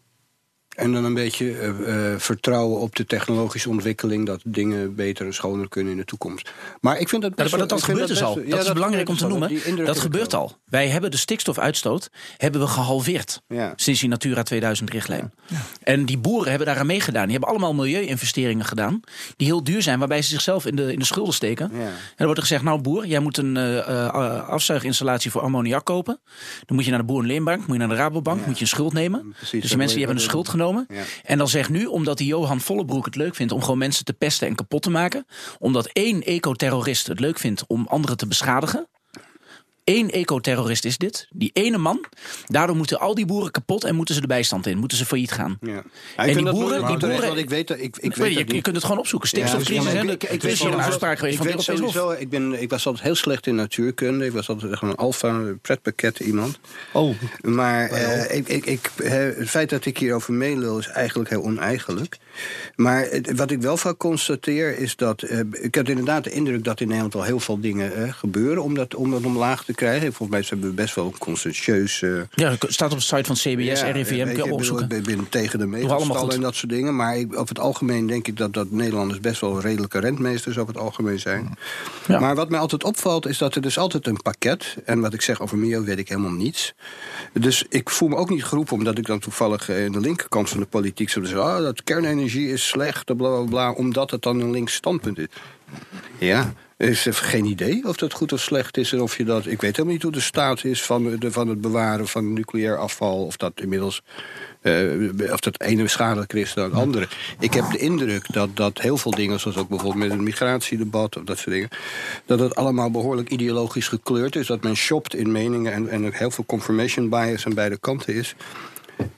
[0.78, 4.26] En dan een beetje uh, vertrouwen op de technologische ontwikkeling...
[4.26, 6.50] dat dingen beter en schoner kunnen in de toekomst.
[6.80, 8.34] Maar ik vind dat best ja, dat, dat gebeurt dus al.
[8.34, 9.84] Dat, dat is belangrijk om te noemen.
[9.84, 10.56] Dat gebeurt al.
[10.64, 13.42] Wij hebben de stikstofuitstoot hebben we gehalveerd...
[13.48, 13.72] Ja.
[13.76, 15.32] sinds die Natura 2000-richtlijn.
[15.46, 15.56] Ja.
[15.82, 17.22] En die boeren hebben daaraan meegedaan.
[17.22, 19.00] Die hebben allemaal milieu-investeringen gedaan...
[19.36, 21.70] die heel duur zijn, waarbij ze zichzelf in de, in de schulden steken.
[21.70, 26.20] En dan wordt er gezegd, nou boer, jij moet een uh, afzuiginstallatie voor ammoniak kopen.
[26.66, 28.46] Dan moet je naar de boerenleenbank, moet je naar de Rabobank...
[28.46, 29.34] moet je een schuld nemen.
[29.36, 31.02] Precies, dus die mensen die hebben een schuld genomen ja.
[31.22, 34.12] En dan zegt nu, omdat die Johan Vollebroek het leuk vindt om gewoon mensen te
[34.12, 35.26] pesten en kapot te maken.
[35.58, 38.88] Omdat één ecoterrorist het leuk vindt om anderen te beschadigen.
[39.88, 41.28] Eén ecoterrorist is dit.
[41.30, 42.04] Die ene man.
[42.46, 44.78] Daardoor moeten al die boeren kapot en moeten ze de bijstand in.
[44.78, 45.58] Moeten ze failliet gaan.
[45.60, 45.82] Ja.
[46.16, 48.98] en die boeren, die boeren, ik weet, ik, ik weet je, je, kunt het gewoon
[48.98, 49.28] opzoeken.
[49.28, 49.92] Stikstofcrisis.
[49.92, 52.86] Ja, ik, ik, is hier een uitspraak geweest ik van sowieso, ik, ben, ik was
[52.86, 54.24] altijd heel slecht in natuurkunde.
[54.24, 56.58] Ik was altijd gewoon een alfa pretpakket iemand.
[56.92, 57.14] Oh.
[57.42, 62.18] Maar uh, ik, ik, ik, het feit dat ik hierover meelul is eigenlijk heel oneigenlijk.
[62.76, 65.22] Maar wat ik wel vaak constateer is dat...
[65.22, 68.62] Uh, ik heb inderdaad de indruk dat in Nederland al heel veel dingen uh, gebeuren...
[68.62, 70.12] om dat, om dat omlaag te krijgen.
[70.12, 72.00] Volgens mij hebben we best wel een conscientieus...
[72.00, 74.90] Uh, ja, het staat op de site van CBS, ja, RIVM, kun je opzoeken.
[74.90, 76.96] Ik ben tegen de meestallen en dat soort dingen.
[76.96, 80.74] Maar ik, over het algemeen denk ik dat, dat Nederlanders best wel redelijke rentmeesters over
[80.74, 81.56] het algemeen zijn.
[82.06, 82.20] Ja.
[82.20, 84.76] Maar wat mij altijd opvalt is dat er dus altijd een pakket...
[84.84, 86.74] en wat ik zeg over milieu weet ik helemaal niets.
[87.32, 90.60] Dus ik voel me ook niet geroepen omdat ik dan toevallig in de linkerkant van
[90.60, 91.44] de politiek zou zeggen...
[91.44, 95.26] ah, dat kernenergie is slecht, bla bla bla, omdat het dan een links standpunt is.
[96.18, 98.92] Ja, is er geen idee of dat goed of slecht is.
[98.92, 99.46] En of je dat.
[99.46, 102.76] Ik weet helemaal niet hoe de staat is van, de, van het bewaren van nucleair
[102.76, 103.24] afval.
[103.24, 104.02] Of dat inmiddels.
[104.62, 107.08] Uh, of dat ene schadelijker is dan het andere.
[107.38, 111.16] Ik heb de indruk dat, dat heel veel dingen, zoals ook bijvoorbeeld met het migratiedebat
[111.16, 111.68] of dat soort dingen,
[112.26, 114.46] dat het allemaal behoorlijk ideologisch gekleurd is.
[114.46, 118.34] Dat men shopt in meningen en, en heel veel confirmation bias aan beide kanten is.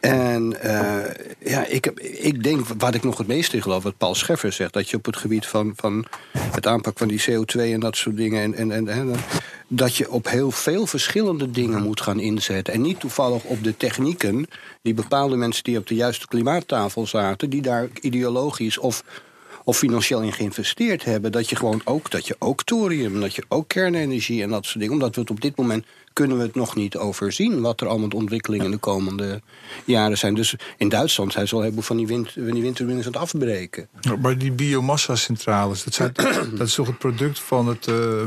[0.01, 1.05] En uh,
[1.39, 4.73] ja, ik, ik denk, wat ik nog het meest geloof, wat Paul Scheffer zegt...
[4.73, 8.17] dat je op het gebied van, van het aanpak van die CO2 en dat soort
[8.17, 8.55] dingen...
[8.55, 9.15] En, en, en,
[9.69, 12.75] dat je op heel veel verschillende dingen moet gaan inzetten.
[12.75, 14.47] En niet toevallig op de technieken
[14.83, 17.51] die bepaalde mensen die op de juiste klimaattafel zaten...
[17.51, 19.03] die daar ideologisch of
[19.65, 23.45] of financieel in geïnvesteerd hebben, dat je gewoon ook, dat je ook thorium, dat je
[23.49, 26.55] ook kernenergie en dat soort dingen, omdat we het op dit moment kunnen we het
[26.55, 27.61] nog niet overzien...
[27.61, 29.41] wat er allemaal de ontwikkelingen de komende
[29.85, 30.35] jaren zijn.
[30.35, 33.89] Dus in Duitsland zijn ze al heleboel van die, wind, die windturbines aan het afbreken.
[34.21, 36.13] maar die biomassa-centrales, dat, zijn,
[36.59, 37.87] dat is toch het product van het...
[37.87, 38.23] Uh,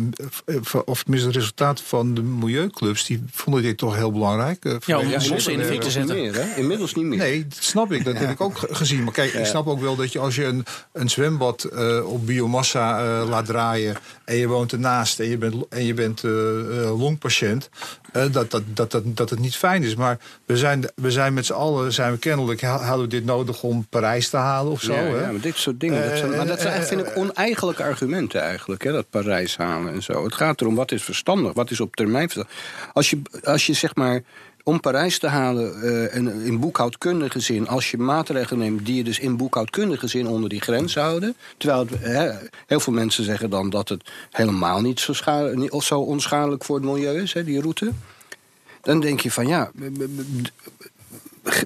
[0.85, 3.05] of tenminste het resultaat van de milieuclubs...
[3.05, 4.65] die vonden dit toch heel belangrijk.
[4.65, 6.15] Uh, ja, om ja, in de fik te zetten.
[6.15, 6.57] Meer?
[6.57, 7.17] Inmiddels niet meer.
[7.17, 8.05] Nee, dat snap ik.
[8.05, 9.03] Dat heb ik ook gezien.
[9.03, 12.25] Maar kijk, ik snap ook wel dat je als je een, een zwembad uh, op
[12.25, 13.95] biomassa laat draaien...
[14.25, 16.23] en je woont ernaast en je bent, en je bent
[16.97, 17.69] longpatiënt...
[18.11, 19.95] Dat, dat, dat, dat, dat het niet fijn is.
[19.95, 23.63] Maar we zijn, we zijn met z'n allen, zijn we kennelijk, hadden we dit nodig
[23.63, 24.93] om Parijs te halen of zo.
[24.93, 25.21] Ja, hè?
[25.21, 26.09] ja maar dit soort dingen.
[26.09, 30.03] dat zijn, maar dat zijn, vind ik, oneigenlijke argumenten eigenlijk, hè, dat Parijs halen en
[30.03, 30.23] zo.
[30.23, 32.55] Het gaat erom wat is verstandig, wat is op termijn verstandig.
[32.93, 34.21] Als je, als je zeg maar
[34.63, 37.67] om Parijs te halen uh, in boekhoudkundige zin...
[37.67, 41.35] als je maatregelen neemt die je dus in boekhoudkundige zin onder die grens houden...
[41.57, 41.87] terwijl
[42.65, 45.13] heel veel mensen zeggen dan dat het helemaal niet zo,
[45.69, 47.91] of zo onschadelijk voor het milieu is, hè, die route...
[48.81, 49.71] dan denk je van ja,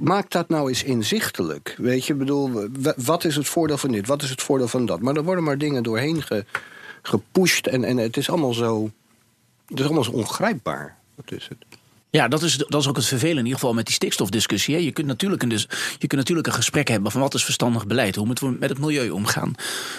[0.02, 1.76] maak dat nou eens inzichtelijk.
[1.78, 5.02] Weet je, bedoel, wat is het voordeel van dit, wat is het voordeel van dat?
[5.02, 6.46] Maar er worden maar dingen doorheen ge,
[7.02, 8.92] gepusht en, en het is allemaal zo...
[9.68, 10.98] Het is allemaal zo ongrijpbaar.
[11.16, 11.77] Wat is het?
[12.18, 14.76] Ja, dat is, dat is ook het vervelende in ieder geval met die stikstofdiscussie.
[14.76, 14.82] Hè.
[14.82, 15.68] Je, kunt natuurlijk een, dus,
[16.00, 18.16] je kunt natuurlijk een gesprek hebben van wat is verstandig beleid.
[18.16, 19.56] Hoe moeten we met het milieu omgaan?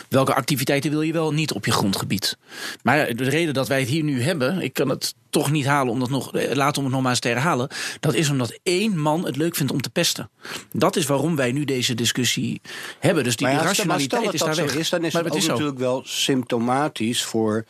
[0.09, 2.39] Welke activiteiten wil je wel niet op je grondgebied?
[2.83, 5.93] Maar de reden dat wij het hier nu hebben, ik kan het toch niet halen
[5.93, 7.69] om dat nog, eh, laten om het nog maar eens te herhalen.
[8.01, 10.31] Dat is omdat één man het leuk vindt om te pesten.
[10.73, 12.61] Dat is waarom wij nu deze discussie
[12.99, 13.25] hebben.
[13.25, 14.77] Dus die, ja, rationaliteit is daar weg.
[14.77, 17.65] Is, dan is maar het, het is natuurlijk wel symptomatisch voor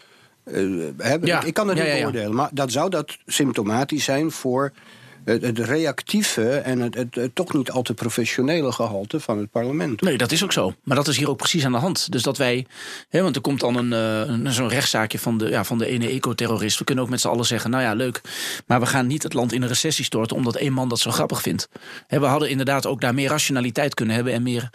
[0.53, 4.73] uh, ik kan het niet beoordelen, maar dat zou dat symptomatisch zijn voor
[5.29, 9.51] het, het reactieve en het, het, het toch niet al te professionele gehalte van het
[9.51, 10.01] parlement.
[10.01, 10.75] Nee, dat is ook zo.
[10.83, 12.13] Maar dat is hier ook precies aan de hand.
[12.13, 12.67] Dus dat wij,
[13.09, 15.87] hè, want er komt dan een, eh, een, zo'n rechtszaakje van de, ja, van de
[15.87, 16.79] ene ecoterrorist.
[16.79, 18.21] We kunnen ook met z'n allen zeggen, nou ja, leuk.
[18.67, 21.11] Maar we gaan niet het land in een recessie storten omdat één man dat zo
[21.11, 21.69] grappig vindt.
[22.07, 24.71] Hè, we hadden inderdaad ook daar meer rationaliteit kunnen hebben en meer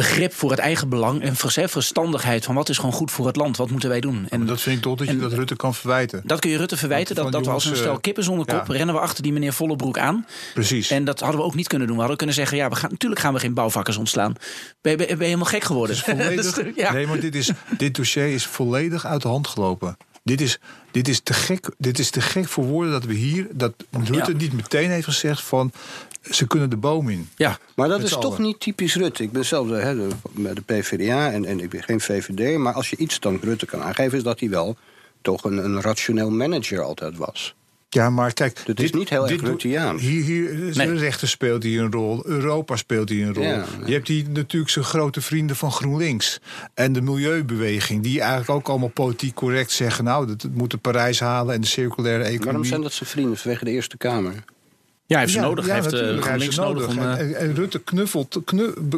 [0.00, 3.36] begrip voor het eigen belang en ver- verstandigheid van wat is gewoon goed voor het
[3.36, 4.26] land, wat moeten wij doen.
[4.28, 6.22] En Dat vind ik toch dat je en- dat Rutte kan verwijten.
[6.24, 8.66] dat kun je Rutte verwijten, dat, dat we als een stel eh, kippen zonder kop
[8.66, 8.72] ja.
[8.74, 10.26] rennen we achter die meneer Vollebroek aan.
[10.54, 10.90] Precies.
[10.90, 11.94] En dat hadden we ook niet kunnen doen.
[11.96, 14.34] We hadden kunnen zeggen, ja, we gaan, natuurlijk gaan we geen bouwvakkers ontslaan.
[14.80, 15.96] Ben je, ben helemaal gek geworden?
[15.96, 16.92] Volledig, ja.
[16.92, 19.96] Nee, maar dit, is, dit dossier is volledig uit de hand gelopen.
[20.22, 20.58] Dit is,
[20.90, 23.46] dit, is te gek, dit is te gek voor woorden dat we hier...
[23.52, 23.72] dat
[24.04, 24.36] Rutte Ja.
[24.38, 25.72] niet meteen heeft gezegd van...
[26.30, 27.28] ze kunnen de boom in.
[27.36, 27.58] ja.
[27.76, 29.22] Maar dat Met is toch niet typisch Rutte.
[29.22, 32.58] Ik ben zelf de, hè, de, bij de PvdA en, en ik ben geen VVD.
[32.58, 34.18] Maar als je iets dan Rutte kan aangeven...
[34.18, 34.76] is dat hij wel
[35.22, 37.54] toch een, een rationeel manager altijd was.
[37.90, 38.62] Ja, maar kijk...
[38.66, 40.02] Dat is niet heel erg dit Rutteaans.
[40.02, 40.92] Hier, hier, de Nee.
[40.92, 42.26] rechter speelt hier een rol.
[42.26, 43.44] Europa speelt hier een rol.
[43.44, 43.64] Ja.
[43.86, 46.40] Je hebt hier natuurlijk zijn grote vrienden van GroenLinks.
[46.74, 48.02] En de milieubeweging.
[48.02, 50.04] Die eigenlijk ook allemaal politiek correct zeggen...
[50.04, 52.44] nou, dat dat moeten Parijs halen en de circulaire economie.
[52.44, 54.44] Waarom zijn dat zijn vrienden vanwege de Eerste Kamer?
[55.08, 55.66] Ja, hij heeft ze nodig.
[55.66, 56.86] Ja, heeft natuurlijk, hij heeft GroenLinks ze nodig.
[56.88, 58.38] om, eh, En, Rutte knuffelt,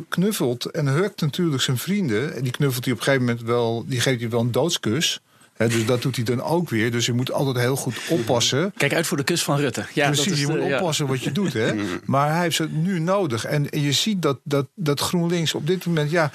[0.08, 2.34] knuffelt en hurkt natuurlijk zijn vrienden.
[2.34, 5.20] En die knuffelt hij op een gegeven moment wel, die geeft hij wel een doodskus.
[5.56, 6.90] Hè, dus dat doet hij dan ook weer.
[6.90, 8.72] Dus je moet altijd heel goed oppassen.
[8.76, 9.84] Kijk uit voor de kus van Rutte.
[9.94, 10.76] Ja, Precies, dat is je de- moet ja.
[10.78, 11.52] oppassen wat je doet.
[11.52, 11.72] Hè?
[12.04, 13.44] Maar hij heeft ze nu nodig.
[13.44, 16.10] En, en je ziet dat, dat, dat GroenLinks op dit moment...
[16.10, 16.30] Ja,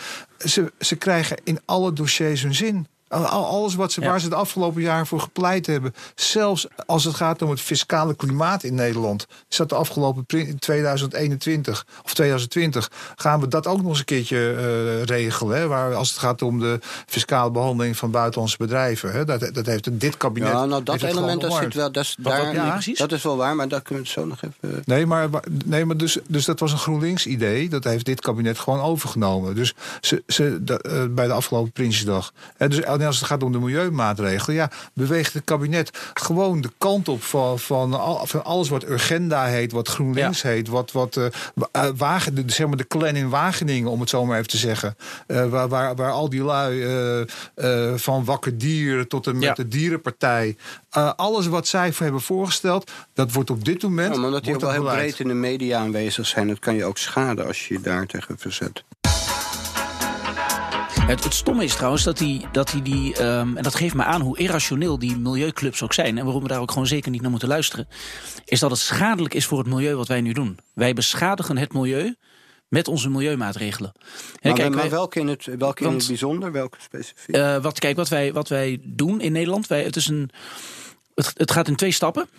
[0.45, 2.87] ze, ze krijgen in alle dossiers hun zin.
[3.07, 4.07] Al- al- Alles wat ze, Ja.
[4.09, 5.93] waar ze het afgelopen jaar voor gepleit hebben.
[6.15, 9.25] Zelfs als het gaat om het fiscale klimaat in Nederland.
[9.49, 12.91] Is dat de afgelopen pri- 2021 of 2020.
[13.15, 15.57] Gaan we dat ook nog eens een keertje eh, regelen.
[15.57, 15.67] Hè?
[15.67, 19.11] Waar, als het gaat om de fiscale behandeling van buitenlandse bedrijven.
[19.11, 19.25] Hè?
[19.25, 20.51] Dat, dat heeft dit kabinet.
[20.51, 21.91] Ja, nou dat element dat zit wel.
[21.91, 22.71] Dat is, daar, Ja.
[22.71, 22.97] precies?
[22.97, 24.81] dat is wel waar, maar daar kunnen we het zo nog even.
[24.85, 25.29] Nee, maar,
[25.65, 27.69] nee, maar dus, dus dat was een GroenLinks-idee.
[27.69, 29.55] Dat heeft dit kabinet gewoon overgenomen.
[29.55, 32.31] Dus ze, ze, dat, eh, bij de afgelopen Prinsjesdag.
[32.57, 34.55] En dus en als het gaat om de milieumaatregelen...
[34.55, 39.45] ja, beweegt het kabinet gewoon de kant op van, van, al- van alles wat Urgenda
[39.45, 39.71] heet...
[39.71, 41.25] wat GroenLinks heet, wat, wat eh,
[41.71, 43.89] eh, Wagen, de, zeg maar de clan in Wageningen...
[43.91, 44.95] om het zo maar even te zeggen.
[45.27, 47.21] Eh, waar, waar, waar al die lui eh,
[47.55, 49.53] eh, van Wakker Dier tot en met Ja.
[49.53, 50.55] de Dierenpartij...
[50.89, 52.91] eh, alles wat zij voor hebben voorgesteld...
[53.13, 54.13] dat wordt op dit moment...
[54.13, 56.75] Ja, maar omdat die ook wel heel breed in de media aanwezig zijn, dat kan
[56.75, 58.83] je ook schaden als je je daar tegen verzet.
[61.07, 64.03] Het, het stomme is trouwens dat die, dat die, die ehm, en dat geeft me
[64.03, 66.17] aan hoe irrationeel die milieuclubs ook zijn.
[66.17, 67.87] En waarom we daar ook gewoon zeker niet naar moeten luisteren.
[68.45, 70.59] Is dat het schadelijk is voor het milieu wat wij nu doen.
[70.73, 72.15] Wij beschadigen het milieu
[72.67, 73.91] met onze milieumaatregelen.
[74.39, 77.35] Hè, Maar, kijk, maar wij- welke in het, welke in het bijzonder, welke specifiek?
[77.35, 80.29] Eh, wat, kijk, wat wij, wat wij doen in Nederland, wij, het, is een,
[81.15, 82.29] het, het gaat in twee stappen.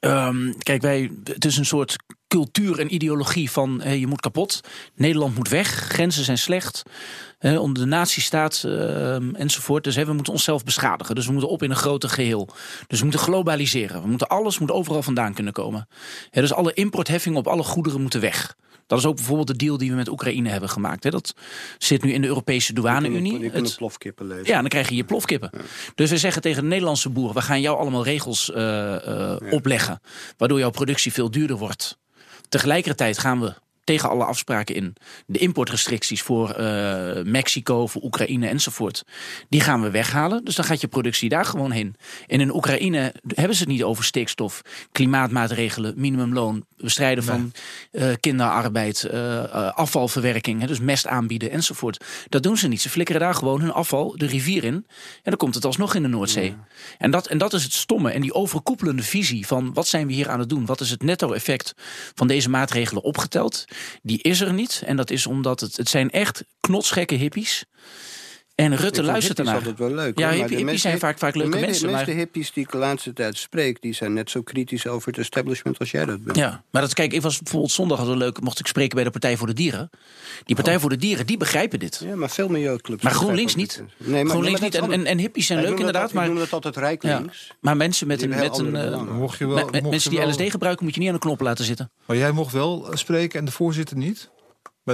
[0.00, 1.96] Ehm, kijk, wij, het is een soort
[2.28, 4.60] cultuur en ideologie van je moet kapot.
[4.94, 6.82] Nederland moet weg, grenzen zijn slecht.
[7.40, 9.84] Onder de nazistaat ehm, enzovoort.
[9.84, 11.14] Dus we moeten onszelf beschadigen.
[11.14, 12.48] Dus we moeten op in een groter geheel.
[12.86, 14.02] Dus we moeten globaliseren.
[14.02, 15.88] We moeten alles moet overal vandaan kunnen komen.
[16.30, 18.56] Dus alle importheffingen op alle goederen moeten weg.
[18.90, 21.10] Dat is ook bijvoorbeeld de deal die we met Oekraïne hebben gemaakt.
[21.10, 21.34] Dat
[21.78, 23.38] zit nu in de Europese douane-unie.
[23.38, 24.46] Je kunt plofkippen lezen.
[24.46, 25.50] ja, dan krijg je je plofkippen.
[25.94, 30.00] Dus we zeggen tegen de Nederlandse boer: we gaan jou allemaal regels eh, eh, opleggen.
[30.36, 31.98] Waardoor jouw productie veel duurder wordt.
[32.48, 33.54] Tegelijkertijd gaan we
[33.90, 39.04] tegen alle afspraken in de importrestricties voor eh, Mexico, voor Oekraïne enzovoort.
[39.48, 40.44] Die gaan we weghalen.
[40.44, 41.94] Dus dan gaat je productie daar gewoon heen.
[42.26, 47.52] En in Oekraïne hebben ze het niet over stikstof, klimaatmaatregelen, minimumloon, bestrijden van
[47.92, 52.04] eh, kinderarbeid, eh, afvalverwerking, hè, dus mest aanbieden enzovoort.
[52.28, 52.80] Dat doen ze niet.
[52.80, 54.74] Ze flikkeren daar gewoon hun afval de rivier in.
[54.74, 54.86] En
[55.22, 56.54] dan komt het alsnog in de Noordzee.
[56.98, 58.10] En, dat, en dat is het stomme.
[58.10, 60.66] En die overkoepelende visie van wat zijn we hier aan het doen?
[60.66, 61.74] Wat is het netto-effect
[62.14, 63.64] van deze maatregelen opgeteld?
[64.02, 64.82] Die is er niet.
[64.86, 67.64] En dat is omdat het, het zijn echt knotsgekke hippies.
[68.64, 69.54] En Rutte Ik vind luistert ernaar.
[69.54, 69.96] altijd wel leuk.
[69.98, 72.06] Ja, hoor, maar hippie- de hippies meeste zijn vaak- vaak leuke de mensen, De meeste
[72.10, 75.18] maar- hippies die ik de laatste tijd spreek, die zijn net zo kritisch over het
[75.18, 76.36] establishment als jij dat bent.
[76.36, 79.10] Ja, maar dat, kijk, ik was bijvoorbeeld zondag al leuk, mocht ik spreken bij de
[79.10, 79.90] Partij voor de Dieren.
[80.44, 80.80] Die Partij Oh.
[80.80, 82.00] voor de Dieren, die begrijpen dit.
[82.04, 83.02] Ja, maar veel milieuclubs.
[83.02, 83.82] Maar GroenLinks niet.
[83.96, 84.72] Nee, maar, GroenLinks niet.
[84.72, 86.38] maar En, is en, en hippies zijn Ik leuk dat inderdaad, al- Ik maar, noem
[86.38, 87.18] dat altijd rijk ja.
[87.18, 87.50] links.
[87.60, 89.14] maar mensen met Die een, met een, eh, belangen.
[89.14, 91.14] Mocht je wel, met- met mocht mensen je die LSD gebruiken, moet je niet aan
[91.14, 91.90] de knop laten zitten.
[92.06, 94.30] Maar jij mocht wel spreken en de voorzitter niet?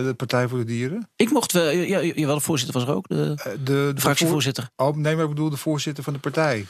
[0.03, 1.09] Bij de Partij voor de Dieren?
[1.17, 3.91] Ik mocht wel, ja, ja, jawel, de voorzitter was er ook, de, Eh, De, de,
[3.95, 4.69] de fractievoorzitter.
[4.77, 6.67] voor- oh, nee, maar ik bedoel de voorzitter van de partij.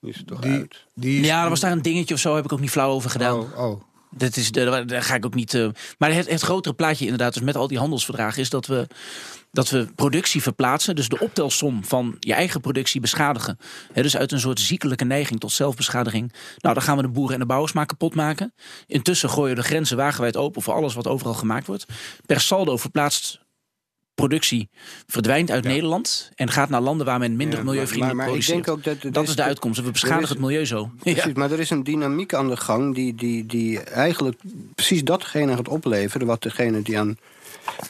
[0.00, 0.86] Die is er toch Die, uit.
[0.94, 2.90] die is- Ja, er was daar een dingetje of zo, heb ik ook niet flauw
[2.90, 3.38] over gedaan.
[3.40, 3.82] Oh, oh.
[4.16, 5.54] Dat is, daar daar ga ik ook niet.
[5.54, 8.86] eh, maar het, het grotere plaatje, inderdaad, dus met al die handelsverdragen, is dat we,
[9.50, 10.94] dat we productie verplaatsen.
[10.94, 13.58] Dus de optelsom van je eigen productie beschadigen.
[13.92, 16.32] Dus uit een soort ziekelijke neiging tot zelfbeschadiging.
[16.58, 18.54] Nou, dan gaan we de boeren en de bouwers maar kapot maken.
[18.86, 21.86] Intussen gooien de grenzen wagenwijd open voor alles wat overal gemaakt wordt.
[22.26, 23.40] Per saldo verplaatst
[24.14, 24.68] productie
[25.06, 28.46] verdwijnt uit Nederland en gaat naar landen waar men minder Ja, milieuvriendelijk maar, maar ik
[28.46, 29.82] denk ook dat, dat is de uitkomst.
[29.82, 30.90] We beschadigen het milieu zo.
[31.02, 31.30] Precies, Ja.
[31.34, 34.40] maar er is een dynamiek aan de gang die, die, die eigenlijk
[34.74, 37.16] precies datgene gaat opleveren wat degene die aan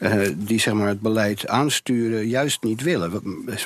[0.01, 3.23] eh, die zeg maar het beleid aansturen juist niet willen.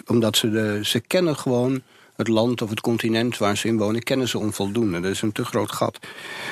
[0.06, 1.82] Omdat ze, de, ze kennen gewoon
[2.16, 5.00] het land of het continent waar ze in wonen, kennen ze onvoldoende.
[5.00, 5.98] Dat is een te groot gat.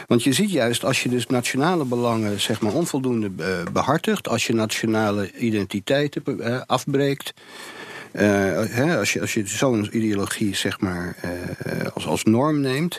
[0.06, 4.46] Want je ziet juist, als je dus nationale belangen zeg maar, onvoldoende eh, behartigt, als
[4.46, 7.32] je nationale identiteiten eh, afbreekt.
[8.14, 8.26] Eh,
[8.68, 12.98] hè, als je, als je zo'n ideologie zeg maar, eh, als, als norm neemt,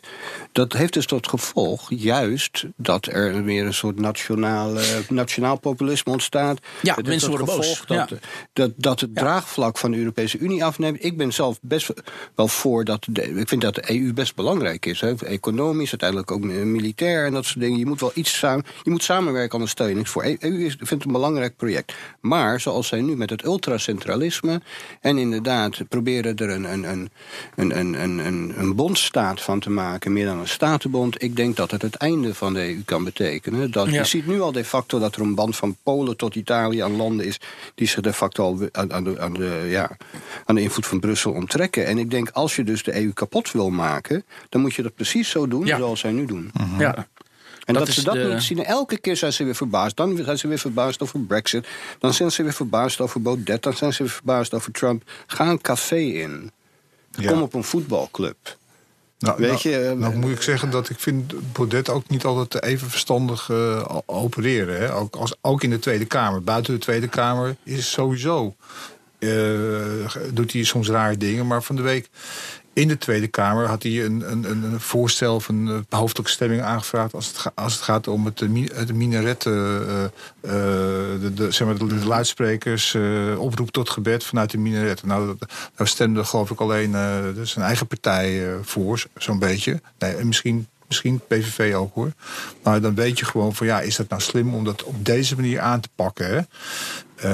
[0.52, 6.60] dat heeft dus tot gevolg juist dat er weer een soort nationale, nationaal populisme ontstaat.
[6.82, 7.56] Ja, heeft mensen worden boos.
[7.58, 8.18] gevolg Dat, Ja.
[8.54, 11.04] dat, dat het draagvlak van de Europese Unie afneemt.
[11.04, 11.94] Ik ben zelf best
[12.36, 13.06] wel voor dat.
[13.10, 15.02] De, ik vind dat de EU best belangrijk is.
[15.02, 17.80] Hè, economisch, uiteindelijk ook militair en dat soort dingen.
[17.80, 18.66] Je moet wel iets samen.
[18.84, 20.06] Je moet samenwerken aan de steun.
[20.06, 21.94] Voor EU is, ik vind het een belangrijk project.
[22.22, 24.62] Maar zoals zij nu met het ultracentralisme.
[25.06, 27.10] En inderdaad proberen er een, een, een,
[27.56, 30.14] een, een, een, een, bondstaat van te maken.
[30.14, 31.24] meer dan een statenbond.
[31.24, 33.72] Ik denk dat het het einde van de EU kan betekenen.
[33.72, 33.94] Dat, Ja.
[33.94, 36.96] Je ziet nu al de facto dat er een band van Polen tot Italië aan
[36.96, 37.40] landen is.
[37.76, 39.98] die zich de facto al aan, aan, de, aan, de, ja,
[40.46, 41.86] aan de invloed van Brussel onttrekken.
[41.86, 44.24] En ik denk, als je dus de EU kapot wil maken.
[44.50, 45.78] dan moet je dat precies zo doen Ja.
[45.78, 46.52] zoals zij nu doen.
[46.78, 47.08] Ja.
[47.66, 48.64] En Dat ze dat de- niet zien.
[48.66, 49.96] Elke keer zijn ze weer verbaasd.
[49.96, 51.68] Dan zijn ze weer verbaasd over Brexit.
[52.00, 53.64] Dan zijn ze weer verbaasd over Baudet.
[53.64, 55.04] Dan zijn ze weer verbaasd over Trump.
[55.28, 56.52] Ga een café in.
[57.12, 57.32] Ja.
[57.32, 58.58] Kom op een voetbalclub.
[59.20, 62.24] Nou, Weet nou, je, eh, nou moet ik zeggen dat ik vind Baudet ook niet
[62.26, 64.80] altijd even verstandig eh, opereren.
[64.80, 64.94] Hè?
[64.94, 66.44] Ook, als, ook in de Tweede Kamer.
[66.44, 68.56] Buiten de Tweede Kamer is sowieso.
[69.20, 69.30] eh,
[70.34, 71.48] doet hij soms rare dingen.
[71.48, 72.10] Maar van de week
[72.76, 77.14] in de Tweede Kamer had hij een, een, een voorstel van een hoofdelijke stemming aangevraagd.
[77.14, 79.46] Als het, als het gaat om het, eh, het minaret.
[79.46, 80.12] eh, eh, eh,
[81.22, 82.94] de, de, de, luidsprekers.
[82.94, 85.04] eh, oproep tot gebed vanuit de minaret.
[85.06, 85.36] Nou,
[85.76, 89.82] daar stemde geloof ik alleen eh, dus zijn eigen partij eh, voor, zo'n beetje.
[90.00, 92.12] Nee, en misschien, misschien PVV ook hoor.
[92.64, 95.36] Maar dan weet je gewoon van ja, is dat nou slim om dat op deze
[95.36, 96.48] manier aan te pakken?
[97.16, 97.30] Eh,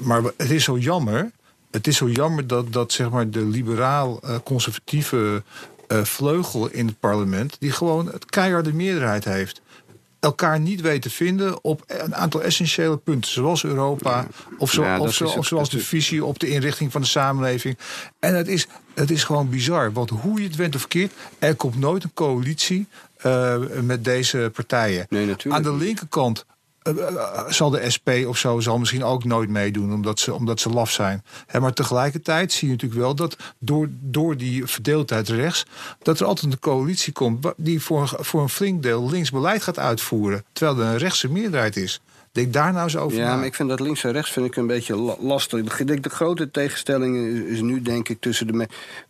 [0.00, 1.30] maar het is zo jammer.
[1.76, 5.42] Het is zo jammer dat, dat zeg maar de liberaal-conservatieve
[5.88, 9.60] eh, vleugel in het parlement, die gewoon het keiharde meerderheid heeft,
[10.20, 14.26] elkaar niet weet te vinden op een aantal essentiële punten, zoals Europa,
[14.58, 17.06] of, zo, Ja, of, zo, of zoals de is- visie op de inrichting van de
[17.06, 17.78] samenleving.
[18.18, 21.54] En het is, het is gewoon bizar, want hoe je het went of verkeerd, er
[21.54, 22.86] komt nooit een coalitie
[23.16, 25.06] eh, met deze partijen.
[25.08, 26.55] Nee, natuurlijk Aan de linkerkant eh, eh,
[27.48, 30.90] zal de SP of zo zal misschien ook nooit meedoen, omdat ze, omdat ze laf
[30.90, 31.24] zijn.
[31.46, 35.64] Hè, maar tegelijkertijd zie je natuurlijk wel dat door, door die verdeeldheid rechts,
[36.02, 39.78] dat er altijd een coalitie komt die voor, voor een flink deel links beleid gaat
[39.78, 42.00] uitvoeren, terwijl er een rechtse meerderheid is.
[42.36, 43.36] Denk daar nou eens over Ja, na.
[43.36, 45.80] maar ik vind dat links en rechts vind ik een beetje la- lastig.
[45.80, 48.52] Ik denk de grote tegenstelling is, is nu denk ik tussen de,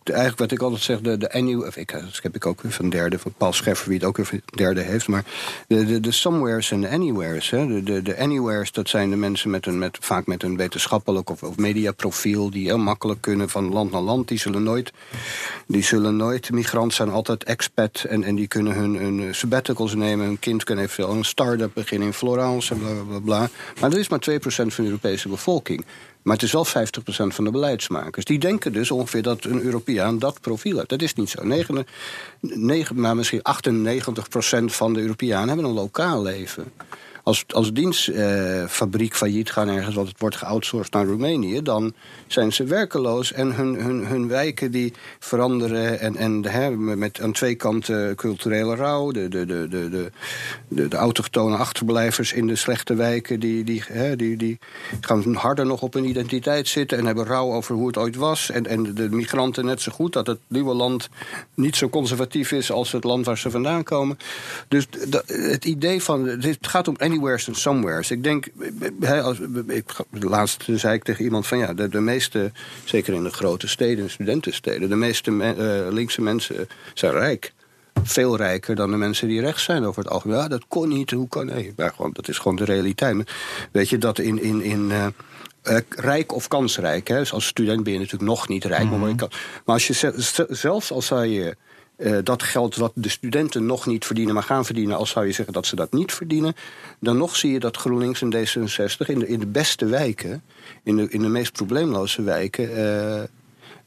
[0.03, 0.11] de...
[0.11, 1.67] Eigenlijk wat ik altijd zeg, de, de annual...
[1.67, 4.17] Of ik, dat heb ik ook weer van derde, van Paul Scheffer, wie het ook
[4.17, 5.07] weer van derde heeft.
[5.07, 5.23] Maar
[5.67, 7.49] de, de, de somewheres en de anywheres.
[7.49, 7.67] Hè.
[7.67, 11.29] De, de, de anywheres, dat zijn de mensen met een, met, vaak met een wetenschappelijk
[11.29, 12.49] of, of mediaprofiel...
[12.49, 14.27] die heel makkelijk kunnen van land naar land.
[14.27, 14.91] Die zullen nooit,
[15.67, 18.05] die zullen nooit migrant zijn, altijd expat.
[18.09, 20.25] En, en die kunnen hun, hun sabbaticals nemen.
[20.25, 23.49] Hun kind kan eventueel een start-up beginnen in Florence en bla bla.
[23.79, 25.85] Maar dat is maar 2% van de Europese bevolking.
[26.27, 26.69] Maar het is wel 50%
[27.09, 28.25] van de beleidsmakers.
[28.25, 30.89] Die denken dus ongeveer dat een Europeaan dat profiel heeft.
[30.89, 31.43] Dat is niet zo.
[31.43, 31.85] 9,
[32.39, 33.41] 9, maar misschien
[34.61, 36.71] 98% van de Europeanen hebben een lokaal leven.
[37.27, 41.93] Als, als dienstfabriek failliet gaan ergens, want het wordt geoutsourced naar Roemenië, dan
[42.27, 45.99] zijn ze werkeloos en hun, hun, hun wijken die veranderen.
[45.99, 49.11] En, en hè, met aan twee kanten culturele rouw.
[49.11, 50.11] De, de, de, de, de,
[50.67, 54.59] de, de autochtone achterblijvers in de slechte wijken, die, die, hè, die, die
[55.01, 58.49] gaan harder nog op hun identiteit zitten en hebben rouw over hoe het ooit was.
[58.49, 61.09] En, en de migranten net zo goed, dat het nieuwe land
[61.53, 64.17] niet zo conservatief is als het land waar ze vandaan komen.
[64.67, 64.87] Dus
[65.25, 66.27] het idee van.
[66.27, 68.11] Het gaat om anywheres en somewheres.
[68.11, 68.47] Ik denk.
[68.99, 72.51] hè, als, ik, laatst zei ik tegen iemand van ja, de, de meeste,
[72.83, 77.53] zeker in de grote steden, studentensteden, de meeste me- eh, linkse mensen zijn rijk.
[78.03, 80.37] Veel rijker dan de mensen die rechts zijn over het algemeen.
[80.37, 81.73] Ja, dat kon niet, hoe kan nee?
[81.75, 83.31] Maar gewoon, dat is gewoon de realiteit.
[83.71, 84.41] Weet je dat in.
[84.41, 85.07] in, in eh,
[85.67, 87.07] eh, rijk of kansrijk.
[87.07, 87.17] Hè?
[87.17, 88.89] Dus als student ben je natuurlijk nog niet rijk.
[88.89, 89.29] maar, kan,
[89.65, 91.55] maar als je ze- ze- zelfs als zou je
[91.97, 95.31] eh, dat geld wat de studenten nog niet verdienen, maar gaan verdienen, als zou je
[95.31, 96.55] zeggen dat ze dat niet verdienen,
[96.99, 100.43] dan nog zie je dat GroenLinks en D66 in de, in de beste wijken,
[100.83, 102.69] in de, in de meest probleemloze wijken,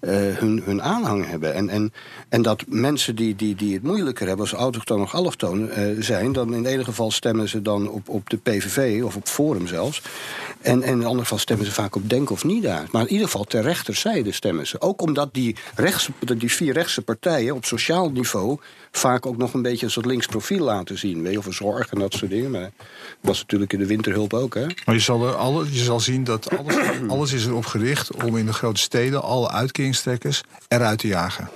[0.01, 1.55] uh, hun, hun aanhang hebben.
[1.55, 1.93] En, en,
[2.29, 6.33] en dat mensen die, die, die het moeilijker hebben als autochtoon of allochtoon uh, zijn,
[6.33, 10.03] dan in ieder geval stemmen ze dan op, op de PVV of op Forum zelfs.
[10.61, 12.85] En, en in ander geval stemmen ze vaak op Denk of Nida.
[12.91, 14.81] Maar in ieder geval ter rechterzijde stemmen ze.
[14.81, 18.59] Ook omdat die, rechtse, die vier rechtse partijen op sociaal niveau
[18.93, 21.23] vaak ook nog een beetje een soort links profiel laten zien.
[21.23, 22.51] Weet je, over zorg en dat soort dingen.
[22.51, 22.71] Maar dat
[23.21, 24.55] was natuurlijk in de winterhulp ook.
[24.55, 24.67] Hè?
[24.85, 26.77] Maar je zal, er alle, je zal zien dat alles,
[27.09, 29.49] alles is erop gericht om in de grote steden alle
[29.91, 31.49] uitkeringstrekkers eruit te jagen.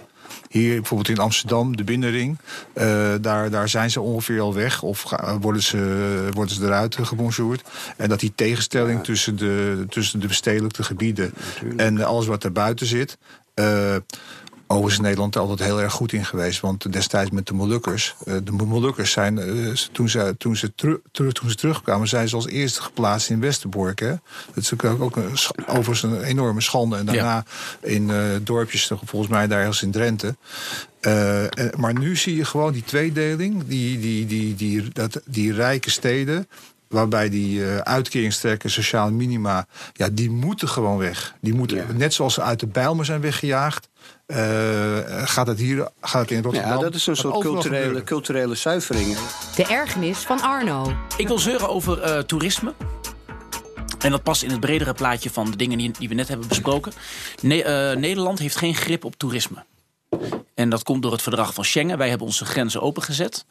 [0.49, 2.39] Hier bijvoorbeeld in Amsterdam, de binnenring,
[2.75, 6.97] uh, daar, daar zijn ze ongeveer al weg of ga, worden, ze, worden ze eruit
[7.03, 7.63] gebonjourd.
[7.97, 9.05] En dat die tegenstelling ja.
[9.05, 11.81] tussen, de, tussen de bestedelijke gebieden Natuurlijk.
[11.81, 13.19] en alles wat daarbuiten zit.
[13.55, 13.97] Uh,
[14.75, 16.61] Overigens is Nederland er altijd heel erg goed in geweest.
[16.61, 18.15] Want destijds met de Molukkers.
[18.25, 22.29] Uh, de Molukkers zijn, uh, toen, ze, toen, ze teru teru toen ze terugkwamen, zijn
[22.29, 23.99] ze als eerste geplaatst in Westerbork.
[23.99, 24.15] Hè?
[24.55, 26.97] Dat is ook, ook een, overigens een enorme schande.
[26.97, 27.45] En daarna
[27.81, 27.89] ja.
[27.89, 30.37] in uh, dorpjes, volgens mij daar ergens in Drenthe.
[31.77, 33.67] maar nu zie je gewoon die tweedeling.
[33.67, 36.49] Die, die, die, die, dat, die rijke steden
[36.95, 41.35] waarbij die uh, uitkeringstrekken, sociale minima, ja, die moeten gewoon weg.
[41.41, 41.87] Die moeten, ja.
[41.93, 43.89] Net zoals ze uit de Bijlmer zijn weggejaagd,
[44.27, 46.71] uh, gaat het hier gaat het in Rotterdam.
[46.71, 49.17] Ja, dat is een soort culturele, culturele zuivering.
[49.57, 50.93] De ergernis van Arno.
[51.17, 52.75] Ik wil zeuren over uh, toerisme.
[53.99, 56.49] En dat past in het bredere plaatje van de dingen die, die we net hebben
[56.49, 56.93] besproken.
[57.41, 59.65] Ne Nederland heeft geen grip op toerisme.
[60.55, 61.99] En dat komt door het verdrag van Schengen.
[61.99, 63.45] Wij hebben onze grenzen opengezet.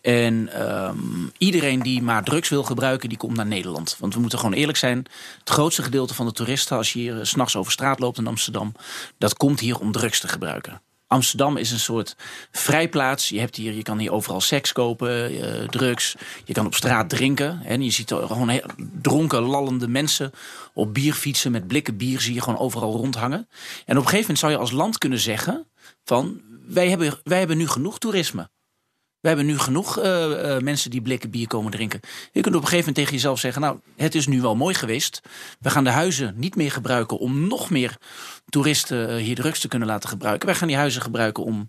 [0.00, 3.96] En um, iedereen die maar drugs wil gebruiken, die komt naar Nederland.
[3.98, 5.06] Want we moeten gewoon eerlijk zijn.
[5.38, 8.26] Het grootste gedeelte van de toeristen, als je hier uh, s'nachts over straat loopt in
[8.26, 8.72] Amsterdam,
[9.18, 10.80] dat komt hier om drugs te gebruiken.
[11.06, 12.16] Amsterdam is een soort
[12.50, 13.28] vrijplaats.
[13.28, 16.16] Je, hebt hier, je kan hier overal seks kopen, uh, drugs.
[16.44, 17.60] Je kan op straat drinken.
[17.64, 18.60] En je ziet gewoon
[19.02, 20.30] dronken, lallende mensen
[20.74, 23.48] op bierfietsen met blikken bier zie je gewoon overal rondhangen.
[23.86, 25.66] En op een gegeven moment zou je als land kunnen zeggen
[26.04, 28.50] van wij hebben, wij hebben nu genoeg toerisme.
[29.20, 32.00] We hebben nu genoeg uh, uh, mensen die blikken bier komen drinken.
[32.32, 34.74] Je kunt op een gegeven moment tegen jezelf zeggen: Nou, het is nu wel mooi
[34.74, 35.20] geweest.
[35.60, 37.96] We gaan de huizen niet meer gebruiken om nog meer
[38.48, 40.46] toeristen uh, hier drugs te kunnen laten gebruiken.
[40.46, 41.68] Wij gaan die huizen gebruiken om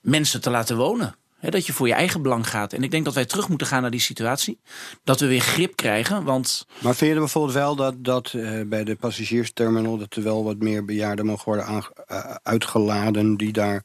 [0.00, 1.14] mensen te laten wonen.
[1.40, 2.72] He, dat je voor je eigen belang gaat.
[2.72, 4.58] En ik denk dat wij terug moeten gaan naar die situatie.
[5.04, 6.24] Dat we weer grip krijgen.
[6.24, 6.66] Want...
[6.78, 9.98] Maar vind je er bijvoorbeeld wel dat, dat uh, bij de passagiersterminal...
[9.98, 11.66] dat er wel wat meer bejaarden mogen worden
[12.10, 13.36] uh, uitgeladen...
[13.36, 13.84] die daar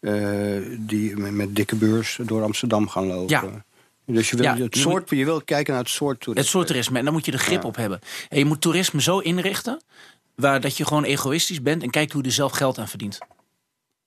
[0.00, 3.28] uh, die met dikke beurs door Amsterdam gaan lopen?
[3.28, 3.64] Ja.
[4.06, 6.40] Dus je wil, ja, het soort, je wil kijken naar het soort toerisme.
[6.40, 6.98] Het soort toerisme.
[6.98, 7.68] En dan moet je er grip ja.
[7.68, 8.00] op hebben.
[8.28, 9.82] En je moet toerisme zo inrichten...
[10.34, 11.82] waar dat je gewoon egoïstisch bent...
[11.82, 13.18] en kijkt hoe je er zelf geld aan verdient.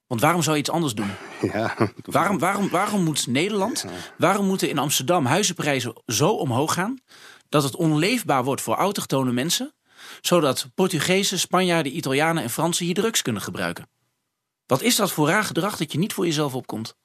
[0.10, 1.12] Want waarom zou je iets anders doen?
[1.54, 3.86] Ja, waarom, waarom, waarom moet Nederland,
[4.18, 7.00] waarom moeten in Amsterdam huizenprijzen zo omhoog gaan
[7.50, 9.74] dat het onleefbaar wordt voor autochtone mensen,
[10.22, 13.90] zodat Portugezen, Spanjaarden, Italianen en Fransen hier drugs kunnen gebruiken?
[14.66, 16.96] Wat is dat voor raar gedrag dat je niet voor jezelf opkomt?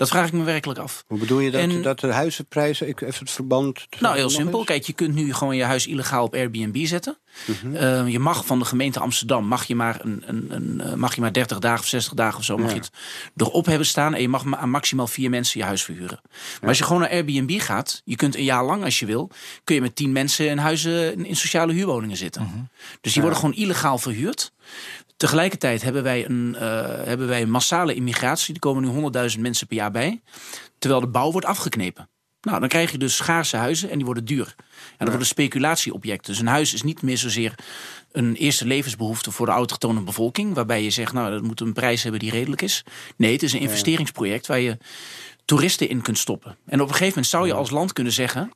[0.00, 1.04] Dat vraag ik me werkelijk af.
[1.06, 3.86] Hoe bedoel je dat, en, dat de huizenprijzen, ik even het verband...
[3.98, 4.58] Nou, heel simpel.
[4.58, 4.68] Eens?
[4.68, 7.18] Kijk, je kunt nu gewoon je huis illegaal op Airbnb zetten.
[7.46, 7.74] Mm -hmm.
[7.74, 11.20] uh, je mag van de gemeente Amsterdam, mag je maar, een, een, een, mag je
[11.20, 12.90] maar 30 dagen of 60 dagen of zo, mag je het
[13.36, 14.14] erop hebben staan.
[14.14, 16.20] En je mag aan maximaal vier mensen je huis verhuren.
[16.22, 16.68] Maar ja.
[16.68, 19.30] als je gewoon naar Airbnb gaat, je kunt een jaar lang als je wil,
[19.64, 22.42] kun je met tien mensen in huizen in, in sociale huurwoningen zitten.
[22.42, 22.68] Mm -hmm.
[23.00, 23.28] Dus die ja.
[23.28, 24.52] worden gewoon illegaal verhuurd.
[25.20, 26.60] Tegelijkertijd hebben wij, een, uh,
[27.04, 28.54] hebben wij een massale immigratie.
[28.54, 30.20] Er komen nu 100.000 mensen per jaar bij.
[30.78, 32.08] Terwijl de bouw wordt afgeknepen.
[32.40, 34.54] Nou, dan krijg je dus schaarse huizen en die worden duur.
[34.56, 35.08] En dat ja.
[35.08, 36.30] worden speculatieobjecten.
[36.32, 37.54] Dus een huis is niet meer zozeer
[38.12, 40.54] een eerste levensbehoefte voor de autochtone bevolking.
[40.54, 42.84] Waarbij je zegt, nou, dat moet een prijs hebben die redelijk is.
[43.16, 44.78] Nee, het is een investeringsproject waar je
[45.44, 46.56] toeristen in kunt stoppen.
[46.66, 48.50] En op een gegeven moment zou je als land kunnen zeggen...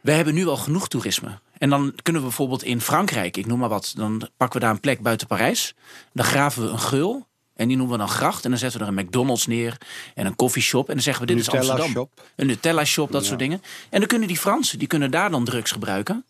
[0.00, 1.38] we hebben nu al genoeg toerisme.
[1.58, 4.74] En dan kunnen we bijvoorbeeld in Frankrijk, ik noem maar wat, dan pakken we daar
[4.74, 5.74] een plek buiten Parijs.
[6.12, 7.26] Dan graven we een geul.
[7.54, 8.44] En die noemen we dan gracht.
[8.44, 9.78] En dan zetten we er een McDonald's neer
[10.14, 10.88] en een coffeeshop.
[10.88, 11.94] En dan zeggen we, dit Nutella is Amsterdam.
[11.94, 12.20] Shop.
[12.36, 13.26] Een Nutella-shop, dat ja.
[13.26, 13.62] soort dingen.
[13.90, 16.24] En dan kunnen die Fransen, die kunnen daar dan drugs gebruiken.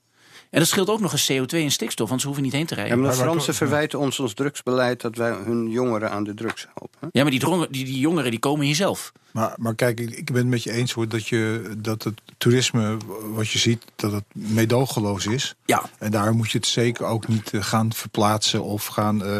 [0.50, 2.74] En dat scheelt ook nog eens CO2 en stikstof, want ze hoeven niet heen te
[2.74, 2.96] rijden.
[2.96, 6.66] Ja, maar de Fransen verwijten ons ons drugsbeleid dat wij hun jongeren aan de drugs
[6.74, 7.08] helpen.
[7.12, 9.12] Ja, maar die, drongen, die, die jongeren die komen hier zelf.
[9.34, 12.20] Maar, maar kijk, ik, ik ben het met je eens hoor dat, je, dat het
[12.38, 12.96] toerisme,
[13.34, 15.54] wat je ziet, dat het meedogenloos is.
[15.64, 15.82] Ja.
[15.98, 19.22] En daar moet je het zeker ook niet uh, gaan verplaatsen of gaan.
[19.22, 19.36] Uh,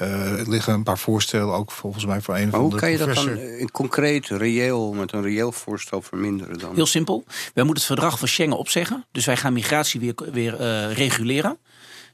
[0.00, 2.80] uh, er liggen een paar voorstellen ook volgens mij voor een maar van de Hoe
[2.80, 6.74] kan je dat dan in concreet, reëel, met een reëel voorstel verminderen dan?
[6.74, 7.24] Heel simpel.
[7.26, 9.06] Wij moeten het verdrag van Schengen opzeggen.
[9.12, 10.56] Dus wij gaan migratie weer, weer
[10.92, 11.58] reguleren.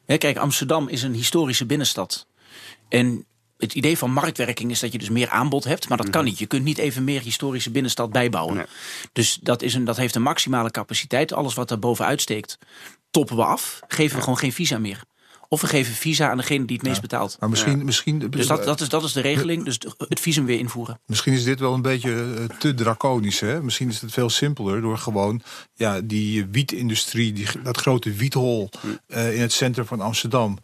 [0.07, 2.27] Hè, kijk, Amsterdam is een historische binnenstad.
[2.88, 3.27] En
[3.58, 6.30] het idee van marktwerking is dat je dus meer aanbod hebt, maar dat kan Mhm.
[6.30, 6.38] niet.
[6.38, 8.55] Je kunt niet even meer historische binnenstad bijbouwen.
[8.55, 8.64] Nee.
[9.12, 11.32] Dus dat, is een, dat heeft een maximale capaciteit.
[11.32, 12.59] Alles wat daar bovenuit steekt,
[13.11, 13.80] toppen we af.
[13.88, 15.02] Geven we gewoon geen visa meer.
[15.48, 17.36] Of we geven visa aan degene die het meest betaalt.
[17.40, 19.64] Maar misschien, misschien, Dus dat, dat, is, dat is de regeling.
[19.64, 21.00] Dus het visum weer invoeren.
[21.07, 23.40] Misschien is dit wel een beetje eh, te draconisch.
[23.40, 23.62] Hè?
[23.62, 25.42] Misschien is het veel simpeler door gewoon
[25.74, 28.70] ja, die wietindustrie, die, dat grote wiethol
[29.07, 30.59] eh, in het centrum van Amsterdam.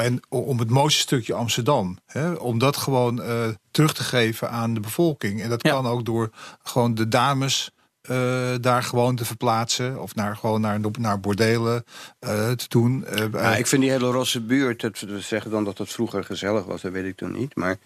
[0.00, 1.98] En om het mooiste stukje Amsterdam.
[2.06, 2.32] Hè?
[2.32, 5.42] Om dat gewoon eh, terug te geven aan de bevolking.
[5.42, 5.70] En dat Ja.
[5.70, 6.30] kan ook door
[6.62, 7.70] gewoon de dames.
[8.04, 11.84] eh, daar gewoon te verplaatsen of naar gewoon naar, naar bordelen
[12.18, 13.04] eh, te doen.
[13.04, 16.24] Eh, Ja, ik vind die hele rosse buurt, het, we zeggen dan dat het vroeger
[16.24, 17.56] gezellig was, dat weet ik dan niet.
[17.56, 17.76] Maar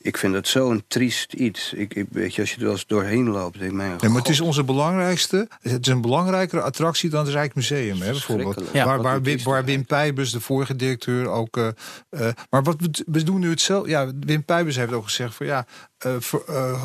[0.00, 1.72] ik vind het zo'n triest iets.
[1.72, 4.10] Ik, ik, weet je, als je er wel eens doorheen loopt, denk ik, mijn Nee,
[4.10, 5.48] maar het is onze belangrijkste.
[5.60, 8.62] Het is een belangrijkere attractie dan het Rijksmuseum, hè, bijvoorbeeld.
[8.72, 8.84] Ja.
[8.84, 9.84] waar, waar, Wim, waar Wim.
[9.84, 11.56] Pijbus, de vorige directeur, ook.
[11.56, 11.68] eh,
[12.10, 13.90] eh, maar wat we, we doen nu hetzelfde.
[13.90, 15.66] Ja, Wim Pijbus heeft ook gezegd van ja.
[15.98, 16.84] Eh, ver- eh,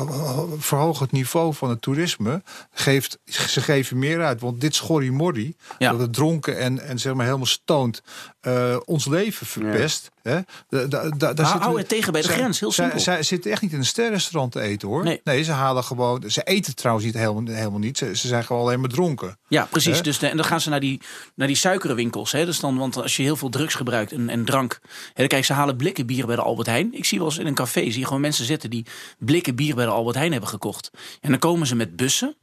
[0.58, 2.42] verhoog het niveau van het toerisme.
[2.72, 4.40] Geeft, ze geven meer uit.
[4.40, 5.90] Want dit schorrimorri, Ja.
[5.90, 8.02] dat het dronken en, en zeg maar helemaal stoont,
[8.40, 10.10] eh, ons leven verpest.
[10.22, 10.40] Hè?
[10.68, 12.72] Da, da, da, daar Hou- zitten hou we- het tegen bij de zij- grens, heel
[12.72, 13.00] simpel.
[13.00, 15.04] Zij zitten echt niet in een sterrenrestaurant te eten hoor.
[15.24, 15.42] Nee.
[15.42, 16.22] ze halen gewoon.
[16.30, 17.98] Ze eten trouwens niet helemaal, helemaal niet.
[17.98, 19.38] Ze, ze zijn gewoon alleen maar dronken.
[19.48, 19.96] Ja, precies.
[19.96, 20.02] Hè?
[20.02, 21.00] Dus de- en dan gaan ze naar die,
[21.34, 22.32] naar die suikerenwinkels.
[22.32, 22.44] Hè.
[22.44, 24.78] Dus dan, want als je heel veel drugs gebruikt en, en drank.
[24.82, 26.94] Hè, dan kijk, ze halen blikken bier bij de Albert Heijn.
[26.94, 28.86] Ik zie wel eens in een café zie je gewoon mensen zitten die
[29.18, 30.90] blikken bier bij de Albert Heijn hebben gekocht.
[31.20, 32.36] En dan komen ze met bussen.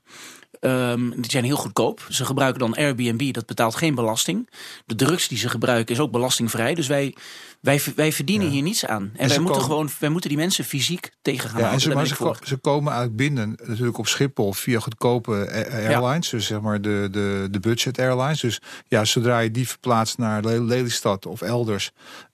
[0.60, 2.06] Ehm, die zijn heel goedkoop.
[2.10, 4.50] Ze gebruiken dan Airbnb, dat betaalt geen belasting.
[4.86, 6.74] De drugs die ze gebruiken is ook belastingvrij.
[6.74, 7.16] Dus wij,
[7.62, 9.02] wij, wij verdienen hier niets aan.
[9.04, 11.80] En, wij, ze moeten komen- gewoon, wij moeten die mensen fysiek tegen gaan Ja, en
[11.80, 16.30] ze, maar ze, ko- komen uit binnen natuurlijk op Schiphol via goedkope airlines.
[16.30, 18.40] Dus zeg maar de, de, de budget airlines.
[18.40, 21.92] Dus ja, zodra je die verplaatst naar Le- Lelystad of elders.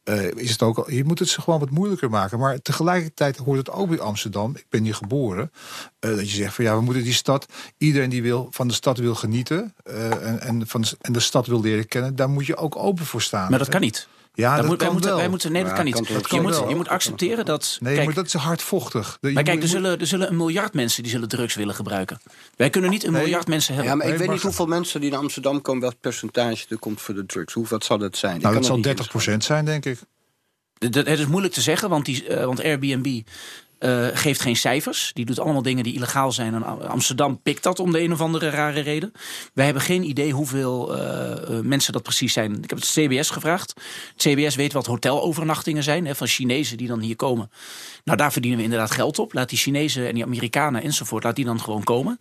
[0.08, 2.40] Eh, is het ook je moet het ze gewoon wat moeilijker maken.
[2.40, 4.56] Maar tegelijkertijd hoort het ook bij Amsterdam.
[4.56, 5.52] Ik ben hier geboren.
[6.00, 7.46] eh, dat je zegt van ja, we moeten die stad.
[7.78, 9.74] Iedereen die wil, van de stad wil genieten.
[9.84, 12.16] eh, en, en, van de, en de stad wil leren kennen.
[12.16, 13.50] Daar moet je ook open voor staan.
[13.50, 14.08] Maar dat kan niet.
[14.38, 15.20] Ja, dat moet, wij, kan moeten, wel.
[15.20, 15.94] wij moeten, nee, dat Ja, kan niet.
[15.96, 17.78] kan je, moet, je moet accepteren dat.
[17.80, 19.18] Nee, kijk, maar dat is hardvochtig.
[19.22, 21.76] Je Maar kijk, moet- er zullen, er zullen een miljard mensen die zullen drugs willen
[21.76, 22.20] gebruiken.
[22.56, 23.22] Wij kunnen niet een Nee.
[23.22, 23.92] miljard mensen hebben.
[23.92, 26.66] Ja, maar ik Nee, weet maar- niet hoeveel mensen die naar Amsterdam komen, welk percentage
[26.70, 27.54] er komt voor de drugs.
[27.54, 28.42] Hoe, wat zal dat zijn?
[28.42, 30.00] Nou, dat zal niet 30% zijn, denk ik.
[30.78, 33.22] Dat- Het is moeilijk te zeggen, want, die, eh, want Airbnb
[33.80, 35.12] eh, geeft geen cijfers.
[35.14, 36.54] Die doet allemaal dingen die illegaal zijn.
[36.54, 39.12] En Am- Amsterdam pikt dat om de een of andere rare reden.
[39.54, 42.64] Wij hebben geen idee hoeveel eh, eh, mensen dat precies zijn.
[42.64, 43.74] Ik heb het CBS gevraagd.
[44.14, 47.52] Het CBS weet wat hotelovernachtingen zijn hè, van Chinezen die dan hier komen.
[48.04, 49.34] Nou, daar verdienen we inderdaad geld op.
[49.34, 52.20] Laat die Chinezen en die Amerikanen enzovoort, laat die dan gewoon komen.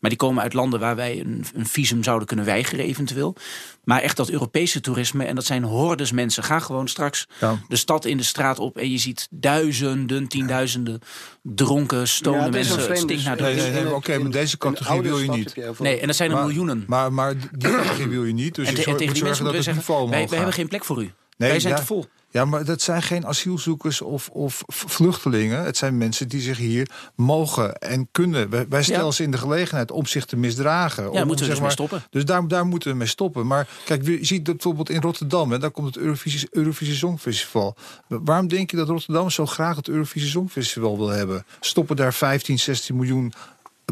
[0.00, 3.36] Maar die komen uit landen waar wij een, een visum zouden kunnen weigeren eventueel.
[3.84, 6.42] Maar echt dat Europese toerisme, en dat zijn hordes mensen.
[6.42, 7.58] Ga gewoon straks Ja.
[7.68, 10.98] de stad in de straat op en je ziet duizenden, tienduizenden
[11.42, 12.88] dronken, stonen Ja, mensen.
[12.88, 15.54] Het stinkt naar de Nee, nee, oké, maar in- deze categorie wil je niet.
[15.78, 16.84] Nee, en dat zijn er Maar- miljoenen.
[16.86, 18.54] Maar, maar die categorie wil je niet.
[18.54, 20.84] Dus en, je te- en tegen die mensen moeten we zeggen, wij, hebben geen plek
[20.84, 21.12] voor u.
[21.36, 21.78] Nee, wij zijn ja.
[21.80, 22.06] te vol.
[22.36, 25.64] Ja, maar dat zijn geen asielzoekers of, of vluchtelingen.
[25.64, 28.50] Het zijn mensen die zich hier mogen en kunnen.
[28.50, 29.10] Wij, wij stellen Ja.
[29.10, 31.02] ze in de gelegenheid om zich te misdragen.
[31.02, 32.02] Ja, om, moeten we zeg dus mee maar- stoppen.
[32.10, 33.46] Dus daar, daar moeten we mee stoppen.
[33.46, 37.76] Maar kijk, je ziet dat bijvoorbeeld in Rotterdam, hè, daar komt het Eurovisie, Eurovisie Songfestival.
[38.08, 41.44] Waarom denk je dat Rotterdam zo graag het Eurovisie Songfestival wil hebben?
[41.60, 43.32] Stoppen daar 15, 16 miljoen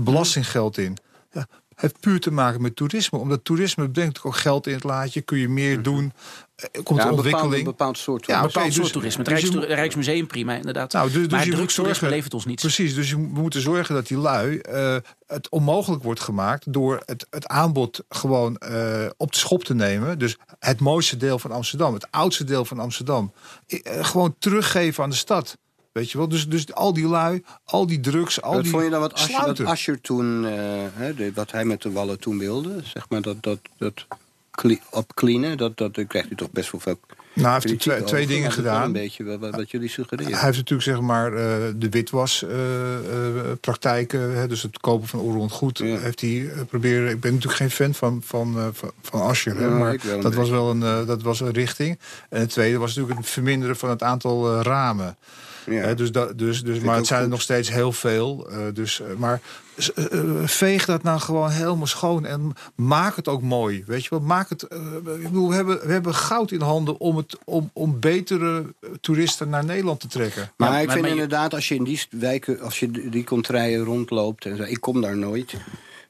[0.00, 0.96] belastinggeld in.
[1.32, 3.18] Ja, heeft puur te maken met toerisme.
[3.18, 5.20] Omdat toerisme brengt ook geld in het laadje.
[5.20, 6.12] Kun je meer doen.
[6.54, 7.56] Eh, Komt Ja, een bepaald, ontwikkeling.
[7.58, 8.26] een bepaald soort.
[8.26, 9.22] Ja, Een bepaald dus- soort toerisme.
[9.24, 10.92] Het dus Rijks, Rijksmuseum prima, inderdaad.
[10.92, 12.62] Nou, dus, dus maar drugstoerisme zorgen, levert ons niets.
[12.62, 14.96] Precies, dus moet moeten zorgen dat die lui eh,
[15.26, 20.18] het onmogelijk wordt gemaakt door het, het aanbod gewoon eh, op de schop te nemen.
[20.18, 23.32] Dus het mooiste deel van Amsterdam, het oudste deel van Amsterdam,
[23.84, 25.56] gewoon teruggeven aan de stad.
[25.92, 26.28] Weet je wel?
[26.28, 29.12] Dus, dus al die lui, al die drugs, al Wat die vond je dan wat
[29.12, 30.52] Ascher, wat toen, eh,
[30.92, 32.80] hè, de- wat hij met de wallen toen wilde?
[32.84, 34.06] Zeg maar dat, dat, dat
[34.90, 36.98] opcleanen, dat, dat krijgt u toch best wel veel
[37.32, 38.82] Nou, hij heeft twee, twee dingen gedaan.
[38.82, 40.32] Een beetje wat, wat- wat jullie suggereren.
[40.32, 45.78] Hij heeft natuurlijk zeg maar eh, de witwaspraktijken, hè, dus het kopen van onroerend goed,
[45.78, 45.98] Ja.
[45.98, 47.10] heeft hij eh, proberen.
[47.10, 48.92] Ik ben natuurlijk geen fan van van eh, van,
[49.44, 51.98] Ja, maar dat was wel een eh, dat was een richting.
[52.30, 55.16] En het tweede was natuurlijk het verminderen van het aantal eh, ramen.
[55.70, 55.94] Ja.
[55.94, 58.48] Dus dat, dus, dus, maar het zijn er nog steeds heel veel.
[58.50, 59.44] eh, dus, eh, maar eh, eh,
[60.44, 63.82] veeg dat nou gewoon helemaal schoon en maak het ook mooi.
[63.86, 64.62] Weet je wel, maak het.
[64.62, 64.78] eh,
[65.18, 68.88] ik bedoel, we hebben, we hebben goud in handen om, het, om, om betere eh,
[69.00, 70.52] toeristen naar Nederland te trekken.
[70.56, 72.90] Maar Ja, ik maar- vind maar je- inderdaad, als je in die wijken, als je
[73.10, 75.54] die contraien rondloopt en zo, ik kom daar nooit.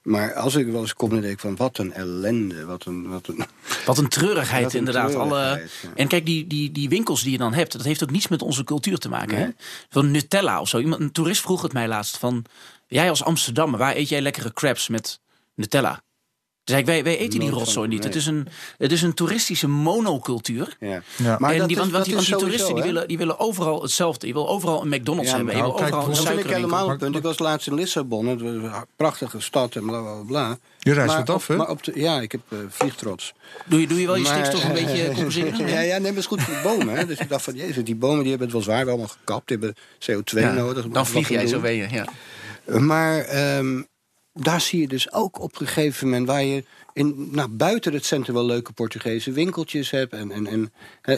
[0.02, 2.64] Maar als ik wel eens kom, dan denk ik van wat een ellende.
[2.64, 3.44] Wat een, wat een,
[3.86, 5.14] Wat een treurigheid, Wat een inderdaad.
[5.14, 5.38] Alle...
[5.38, 5.88] ja.
[5.94, 8.42] En kijk, die, die, die winkels die je dan hebt, dat heeft ook niets met
[8.42, 9.36] onze cultuur te maken.
[9.38, 9.48] Hè?
[9.90, 10.78] Van Nutella of zo.
[10.78, 12.44] Iemand, een toerist vroeg het mij laatst van...
[12.86, 15.20] Jij als Amsterdammer, waar eet jij lekkere crepes met
[15.54, 16.02] Nutella?
[16.64, 17.98] Toen zei ik, wij, wij eten die rotzooi niet.
[17.98, 18.06] nee.
[18.08, 20.76] Het, is een, het is een toeristische monocultuur.
[20.80, 21.02] ja.
[21.16, 21.36] Ja.
[21.38, 24.26] Maar en die, is- want, die, want die toeristen die willen, die willen overal hetzelfde.
[24.26, 25.54] Je wil overal een McDonald's Ja, hebben.
[25.56, 26.92] Je nou, wil kijk, overal een vind ik helemaal.
[26.92, 28.26] Ik was laatst in Lissabon.
[28.26, 30.58] Het was een prachtige stad en bla bla bla.
[30.78, 31.56] Je reist wat af, hè?
[31.56, 33.32] Maar op de, ja, ik heb eh, vliegtrots.
[33.66, 35.66] Doe je, doe je wel je stikstof een beetje compenseren?
[35.68, 36.94] ja, ja, nee, maar het is goed voor de bomen.
[36.96, 37.06] Hè.
[37.06, 39.48] Dus ik dacht van, jezus, die bomen die hebben het wel zwaar allemaal gekapt.
[39.48, 40.86] Die hebben CO2 Ja, nodig.
[40.88, 41.92] dan vlieg jij zo weer.
[41.92, 42.04] Ja.
[42.66, 43.82] Maar ehm,
[44.32, 46.26] daar zie je dus ook op een gegeven moment...
[46.26, 50.12] waar je in, nou, buiten het centrum wel leuke Portugese winkeltjes hebt...
[50.12, 50.70] en, en, en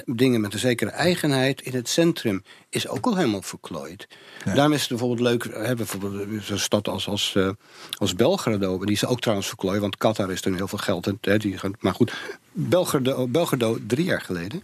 [0.04, 1.60] dingen met een zekere eigenheid.
[1.60, 4.06] In het centrum is ook al helemaal verklooid.
[4.44, 5.44] Daarom is het bijvoorbeeld leuk...
[5.66, 7.50] Hè, bijvoorbeeld zo'n stad als, als, eh,
[7.98, 8.84] als Belgrado...
[8.84, 11.06] die is ook trouwens verklooid, want Qatar is er heel veel geld...
[11.06, 12.12] En, die maar goed,
[12.52, 14.62] Belgrado, Belgrado drie jaar geleden...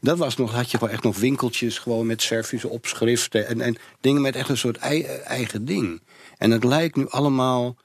[0.00, 1.78] dat was nog, had je wel echt nog winkeltjes...
[1.78, 3.46] gewoon met Servische opschriften...
[3.46, 6.00] en, en dingen met echt een soort ei- eigen ding...
[6.38, 7.76] En het lijkt nu allemaal.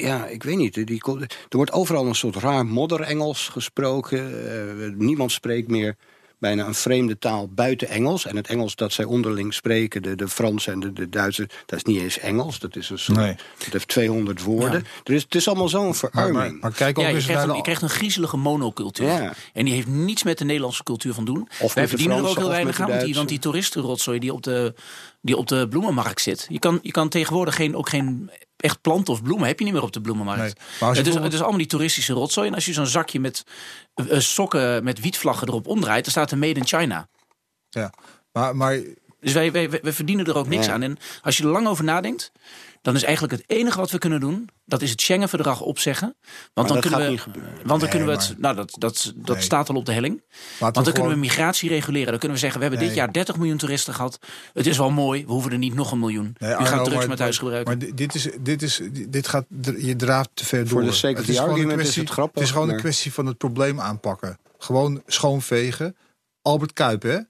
[0.00, 0.86] Ja, ik weet niet.
[0.86, 1.02] Die,
[1.48, 4.50] er wordt overal een soort raar modder-Engels gesproken.
[4.50, 5.96] Eh, niemand spreekt meer
[6.40, 8.26] bijna een vreemde taal buiten Engels.
[8.26, 11.48] En het Engels dat zij onderling spreken, de, de Fransen en de, de Duitsers...
[11.66, 12.58] dat is niet eens Engels.
[12.58, 13.36] Dat, is een soort, Nee.
[13.58, 14.84] dat heeft 200 woorden.
[15.04, 16.34] Er is, het is allemaal zo'n verarming.
[16.36, 17.56] maar, maar kijk ook Ja, je eens krijgt, naar een, de...
[17.56, 19.06] je krijgt een griezelige monocultuur.
[19.06, 19.32] Ja.
[19.52, 21.48] En die heeft niets met de Nederlandse cultuur van doen.
[21.60, 22.88] met Wij de verdienen er ook heel of weinig aan.
[22.88, 24.74] Want die, want die toeristenrotzooi die op de,
[25.20, 26.46] die op de bloemenmarkt zit.
[26.48, 28.30] Je kan, je kan tegenwoordig geen, ook geen
[28.60, 30.40] echt planten of bloemen heb je niet meer op de bloemenmarkt.
[30.42, 30.52] Nee.
[30.54, 32.48] Maar het, is, bijvoorbeeld- het is allemaal die toeristische rotzooi.
[32.48, 33.44] En als je zo'n zakje met
[33.94, 36.02] eh, sokken met wietvlaggen erop omdraait...
[36.04, 37.08] dan staat er Made in China.
[37.68, 37.92] Ja.
[38.32, 38.80] Maar, maar
[39.20, 40.72] Dus wij, wij, wij verdienen er ook niks Ja.
[40.72, 40.82] aan.
[40.82, 42.32] En als je er lang over nadenkt,
[42.82, 46.16] dan is eigenlijk het enige wat we kunnen doen, dat is het Schengen-verdrag opzeggen.
[46.54, 47.52] Want dan dat kunnen gaat we, niet gebeuren.
[47.54, 49.44] Want dan Nee, kunnen we het, nou dat, dat, dat Nee.
[49.44, 50.14] staat al op de helling.
[50.20, 52.08] laten Want dan we kunnen we migratie reguleren.
[52.08, 54.18] Dan kunnen we zeggen, we hebben dit jaar 30 miljoen toeristen gehad.
[54.52, 56.34] Het is wel mooi, we hoeven er niet nog een miljoen.
[56.38, 57.78] Nee, U Arno, gaat drugs maar- met huis gebruiken.
[57.78, 59.44] Maar di- dit is, dit is, dit gaat,
[59.78, 60.80] je draaft te ver door.
[60.82, 62.66] de of Het the is gewoon een argument is kwestie- het grappig, Het is gewoon
[62.66, 64.38] maar- een kwestie van het probleem aanpakken.
[64.58, 65.96] Gewoon schoonvegen.
[66.42, 67.14] Albert Kuip, hè?
[67.16, 67.22] Eh,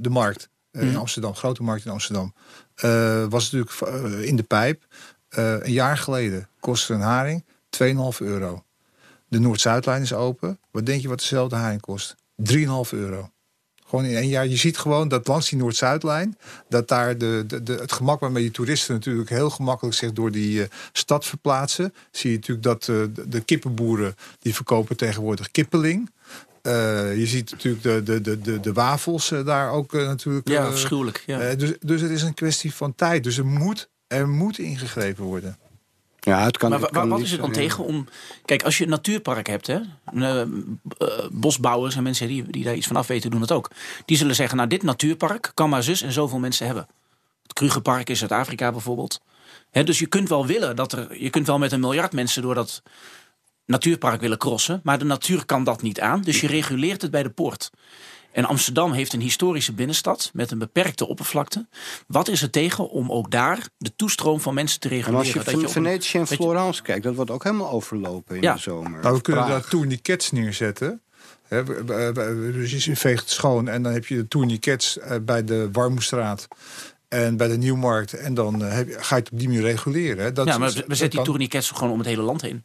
[0.00, 0.96] de markt eh, in Mhm.
[0.96, 2.34] Amsterdam, grote markt in Amsterdam.
[2.74, 4.86] Eh, was natuurlijk eh, in de pijp.
[5.30, 8.64] Een jaar geleden kostte een haring 2,5 euro.
[9.28, 10.58] De Noord-Zuidlijn is open.
[10.70, 12.14] Wat denk je wat dezelfde haring kost?
[12.36, 13.30] 3,5 euro.
[13.86, 14.46] Gewoon in één jaar.
[14.46, 16.38] Je ziet gewoon dat langs die Noord-Zuidlijn...
[16.68, 20.30] dat daar de, de, de, het gemak waarmee die toeristen natuurlijk heel gemakkelijk zich door
[20.30, 21.94] die stad verplaatsen.
[22.10, 26.10] Zie je natuurlijk dat de, de kippenboeren die verkopen tegenwoordig kippeling.
[26.62, 30.48] Eh, je ziet natuurlijk de, de, de, de, de wafels eh, daar ook eh, natuurlijk.
[30.48, 31.22] ja, afschuwelijk.
[31.26, 31.40] Ja.
[31.40, 33.24] eh, dus, dus het is een kwestie van tijd.
[33.24, 35.58] Dus er moet, er moet ingegrepen worden.
[36.20, 38.08] Ja, het kan, maar het kan wat is er dan tegen om...
[38.44, 39.80] Kijk, als je een natuurpark hebt, hè,
[41.30, 43.70] bosbouwers en mensen die, die daar iets van af weten, doen het ook.
[44.04, 46.86] Die zullen zeggen, nou dit natuurpark kan maar zus en zoveel mensen hebben.
[47.42, 49.20] Het Krugerpark in Zuid-Afrika bijvoorbeeld.
[49.70, 51.22] Hè, dus je kunt wel willen dat er...
[51.22, 52.82] Je kunt wel met een miljard mensen door dat
[53.70, 54.80] natuurpark willen crossen.
[54.84, 56.20] Maar de natuur kan dat niet aan.
[56.22, 57.70] Dus je reguleert het bij de poort.
[58.32, 61.66] En Amsterdam heeft een historische binnenstad met een beperkte oppervlakte.
[62.06, 65.24] Wat is er tegen om ook daar de toestroom van mensen te En reguleren?
[65.24, 67.70] als je, Dat je op een- Venetië en je- Florence kijkt, dat wordt ook helemaal
[67.70, 68.54] overlopen in Ja.
[68.54, 69.00] de zomer.
[69.00, 69.60] Nou, we kunnen Praag.
[69.60, 71.00] daar tourniquets neerzetten.
[71.48, 74.98] Hè, we- we- we- dus je veegt het schoon en dan heb je de tourniquets
[74.98, 76.48] eh, bij de Warmoestraat
[77.08, 78.12] en bij de Nieuwmarkt.
[78.12, 80.24] En dan eh, heb je, ga je het op die manier reguleren.
[80.24, 80.32] Hè.
[80.32, 82.64] Dat ja, maar dat we zetten die tourniquets gewoon om het hele land heen.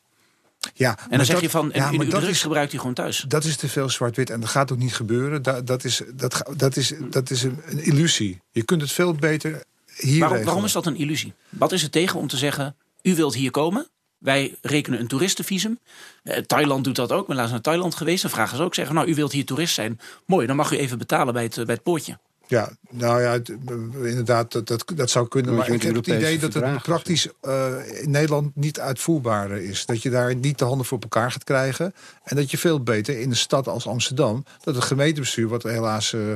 [0.73, 2.77] Ja, En maar dan zeg je van, en ja, in maar dat is, gebruikt u
[2.77, 3.25] gewoon thuis.
[3.27, 5.41] dat is te veel zwart-wit en dat gaat ook niet gebeuren.
[5.41, 8.41] Dat, dat is, dat, dat is, dat is een, een illusie.
[8.51, 9.63] Je kunt het veel beter
[9.95, 11.33] hier Waarom, waarom is dat een illusie?
[11.49, 13.87] Wat is er tegen om te zeggen, u wilt hier komen?
[14.17, 15.79] Wij rekenen een toeristenvisum.
[16.23, 17.27] Eh, Thailand doet dat ook.
[17.27, 18.21] Ben laatst naar Thailand geweest.
[18.21, 19.99] Dan vragen ze ook zeggen, nou, u wilt hier toerist zijn.
[20.25, 22.19] Mooi, dan mag u even betalen bij het, eh, bij het poortje.
[22.47, 25.55] Ja, nou ja, het- eh, inderdaad, dat, dat, dat zou kunnen.
[25.55, 29.85] Maar ik heb het idee dat het praktisch eh, in Nederland niet uitvoerbaar is.
[29.85, 31.93] Dat je daar niet de handen voor op elkaar gaat krijgen.
[32.23, 36.13] En dat je veel beter in een stad als Amsterdam, dat het gemeentebestuur, wat helaas
[36.13, 36.31] eh,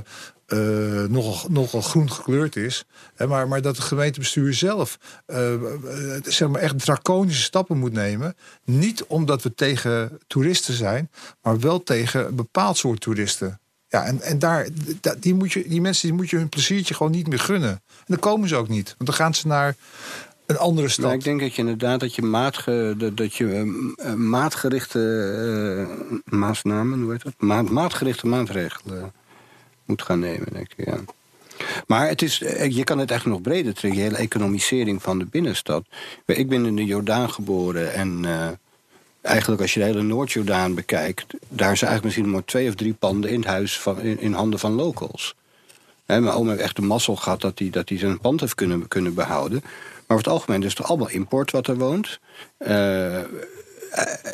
[0.46, 2.86] eh, nogal, nogal groen gekleurd is,
[3.16, 4.98] hè, maar, maar dat het gemeentebestuur zelf
[6.24, 8.36] zeg maar echt draconische stappen moet nemen.
[8.66, 11.10] Niet omdat we tegen toeristen zijn,
[11.42, 13.60] maar wel tegen een bepaald soort toeristen.
[13.90, 14.68] Ja, en, en daar,
[15.02, 17.70] da- die, moet je, die mensen die moet je hun pleziertje gewoon niet meer gunnen.
[17.70, 18.96] En dan komen ze ook niet.
[18.98, 19.76] Want dan gaan ze naar
[20.46, 21.06] een andere stad.
[21.06, 25.00] Nou, ik denk dat je inderdaad dat je, maatge, dat, dat je ehm, eh, maatgerichte
[26.24, 27.34] eh, maatnamen, hoe heet dat?
[27.38, 29.12] Maat, maatgerichte maatregelen
[29.86, 30.86] moet gaan nemen, denk ik.
[30.86, 30.98] Ja.
[31.88, 35.20] Maar het is, eh, je kan het echt nog breder trekken, de hele economisering van
[35.20, 35.86] de binnenstad.
[36.26, 38.48] Ik ben in de Jordaan geboren en uh,
[39.30, 41.26] eigenlijk als je de hele Noord-Jordaan bekijkt...
[41.48, 44.34] daar zijn eigenlijk misschien maar twee of drie panden in het huis van, in, in
[44.34, 45.36] handen van locals.
[46.06, 48.88] He, mijn oom heeft echt de mazzel gehad dat hij, dat zijn pand heeft kunnen,
[48.88, 49.60] kunnen behouden.
[49.62, 52.20] Maar over het algemeen is het allemaal import wat er woont.
[52.60, 53.20] Uh,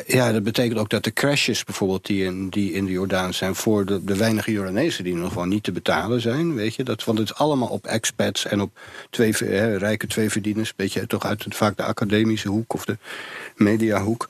[0.06, 3.54] ja, dat betekent ook dat de crashes bijvoorbeeld die in, die in de Jordaan zijn...
[3.54, 6.54] voor de, de weinige Jordanezen die nog gewoon niet te betalen zijn.
[6.54, 6.82] Weet je?
[6.82, 8.78] Dat, want het is allemaal op expats en op
[9.10, 10.74] twee, hè, rijke tweeverdieners.
[10.74, 12.98] Beetje toch uit het, vaak de academische hoek of de
[13.56, 14.28] mediahoek.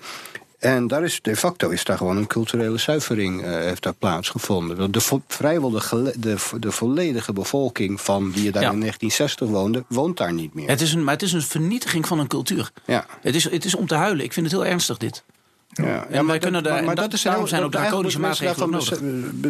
[0.59, 4.93] En daar is, de facto is daar gewoon een culturele zuivering uh, heeft daar plaatsgevonden.
[4.93, 10.33] De, vrijwel de, de, de, volledige bevolking van die daar in 1960 woonde, woont daar
[10.33, 10.69] niet meer.
[10.69, 12.71] Het is een, maar het is een vernietiging van een cultuur.
[12.87, 13.07] Ja.
[13.21, 14.25] Het, is, het is om te huilen.
[14.25, 15.23] Ik vind het heel ernstig dit.
[15.69, 19.01] Ja, en wij kunnen daar, maar, dat is daarom zijn ook draconische maatregelen nodig.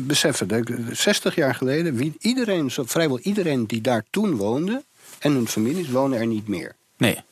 [0.07, 4.85] Beseffen, 60 jaar geleden, wie, iedereen, vrijwel iedereen die daar toen woonde...
[5.19, 6.75] en hun families wonen er niet meer.
[6.97, 7.25] Nee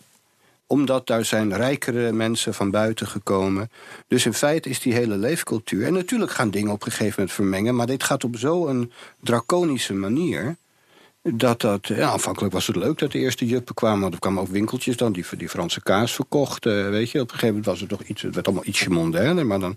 [0.75, 3.71] omdat daar zijn rijkere mensen van buiten gekomen.
[4.09, 5.87] Dus in feite is die hele leefcultuur...
[5.87, 7.75] en natuurlijk gaan dingen op een gegeven moment vermengen...
[7.75, 10.57] maar dit gaat op zo'n draconische manier...
[11.23, 14.01] Dat dat, ja, aanvankelijk was het leuk dat de eerste juppen kwamen.
[14.01, 16.91] Want er kwamen ook winkeltjes dan die, die Franse kaas verkochten.
[16.91, 19.47] Weet je, op een gegeven moment was het toch iets, het werd allemaal ietsje mondainer.
[19.47, 19.71] Maar dan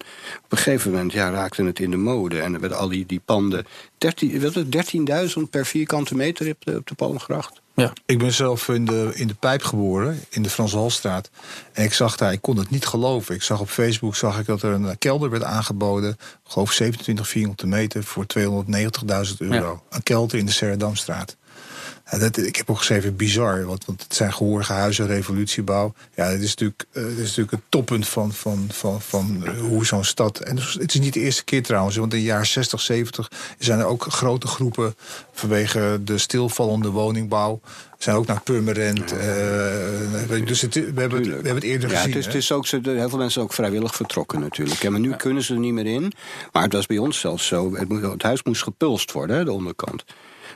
[0.43, 2.41] op een gegeven moment ja, raakte het in de mode.
[2.41, 6.95] En er werden al die, die panden, 13.000 per vierkante meter op de, op de
[6.95, 7.61] Palmgracht.
[7.81, 7.93] Ja.
[8.05, 11.29] Ik ben zelf in de, in de Pijp geboren, in de Frans Halstraat.
[11.73, 13.35] En ik zag daar, ik kon het niet geloven.
[13.35, 16.09] Ik zag op Facebook zag ik dat er een kelder werd aangeboden.
[16.09, 19.83] Ik geloof 27 vierkante meter voor 290.000 euro.
[19.89, 21.35] Een kelder in de Serredamstraat.
[22.11, 25.93] Ja, dat, ik heb ook geschreven bizar, want, want het zijn gehoorige huizen, revolutiebouw.
[26.15, 29.85] Ja, het is natuurlijk, uh, is natuurlijk het toppunt van, van, van, van uh, hoe
[29.85, 30.39] zo'n stad.
[30.39, 33.79] En het is niet de eerste keer trouwens, want in de jaren 60, 70 zijn
[33.79, 34.95] er ook grote groepen
[35.33, 37.59] vanwege de stilvallende woningbouw.
[37.97, 39.13] Zijn ook naar Purmerend.
[39.13, 42.11] Uh, dus het, we, hebben, we hebben het eerder ja, gezien.
[42.11, 44.81] Het is, het is ook, heel veel mensen ook vrijwillig vertrokken natuurlijk.
[44.81, 46.11] Ja, maar nu kunnen ze er niet meer in.
[46.51, 47.75] Maar het was bij ons zelfs zo.
[47.75, 50.03] Het, het huis moest gepulst worden, hè, de onderkant.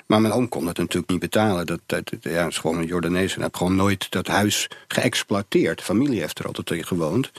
[0.06, 1.66] Maar mijn oom kon het natuurlijk niet betalen.
[1.66, 5.82] Dat, dat, ja, is gewoon een Jordanees en heeft gewoon nooit dat huis geëxploiteerd.
[5.82, 7.32] Familie heeft er altijd in gewoond.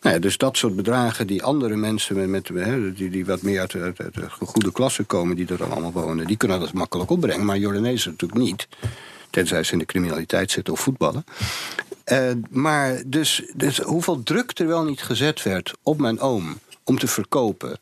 [0.00, 3.60] Nou ja, dus dat soort bedragen die andere mensen met, met, die, die wat meer
[3.60, 7.44] uit, de goede klasse komen, die er dan allemaal wonen, die kunnen dat makkelijk opbrengen.
[7.44, 8.68] Maar Jordanezen natuurlijk niet.
[9.30, 11.24] Tenzij ze in de criminaliteit zitten of voetballen.
[12.12, 16.98] Uh, maar dus, dus hoeveel druk er wel niet gezet werd op mijn oom om
[16.98, 17.78] te verkopen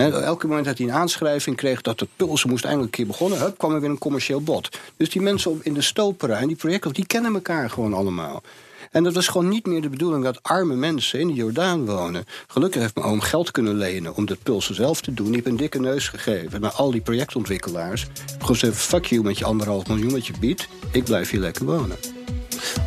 [0.00, 3.38] elke moment dat hij een aanschrijving kreeg dat het pulsen moest eindelijk een keer begonnen,
[3.38, 4.78] hup, kwam er weer een commercieel bod.
[4.96, 8.42] Dus die mensen in de stoperij die projecten, die kennen elkaar gewoon allemaal.
[8.90, 12.24] En dat was gewoon niet meer de bedoeling dat arme mensen in de Jordaan wonen.
[12.46, 15.26] Gelukkig heeft mijn oom geld kunnen lenen om dat pulsen zelf te doen.
[15.26, 18.06] Die heeft een dikke neus gegeven naar al die projectontwikkelaars.
[18.32, 20.68] Gewoon gezegd, fuck you met je anderhalf miljoen wat je biedt.
[20.92, 21.96] Ik blijf hier lekker wonen.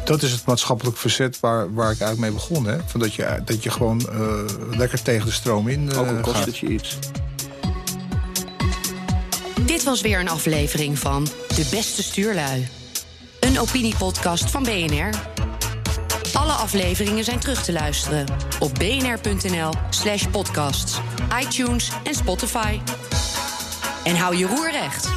[0.06, 2.66] Dat is het maatschappelijk verzet waar, waar ik eigenlijk mee begon.
[2.66, 2.78] Hè?
[2.86, 6.22] Van dat, je, dat je gewoon uh, lekker tegen de stroom in uh, Ook al
[6.22, 6.46] kost gaat.
[6.46, 6.98] het je iets.
[9.66, 11.24] Dit was weer een aflevering van
[11.56, 12.68] De Beste Stuurlui.
[13.40, 15.10] Een opiniepodcast van BNR.
[16.34, 18.26] Alle afleveringen zijn terug te luisteren
[18.60, 21.00] op bnr.nl slash podcasts,
[21.42, 22.80] iTunes en Spotify.
[24.04, 25.08] En hou je roer recht.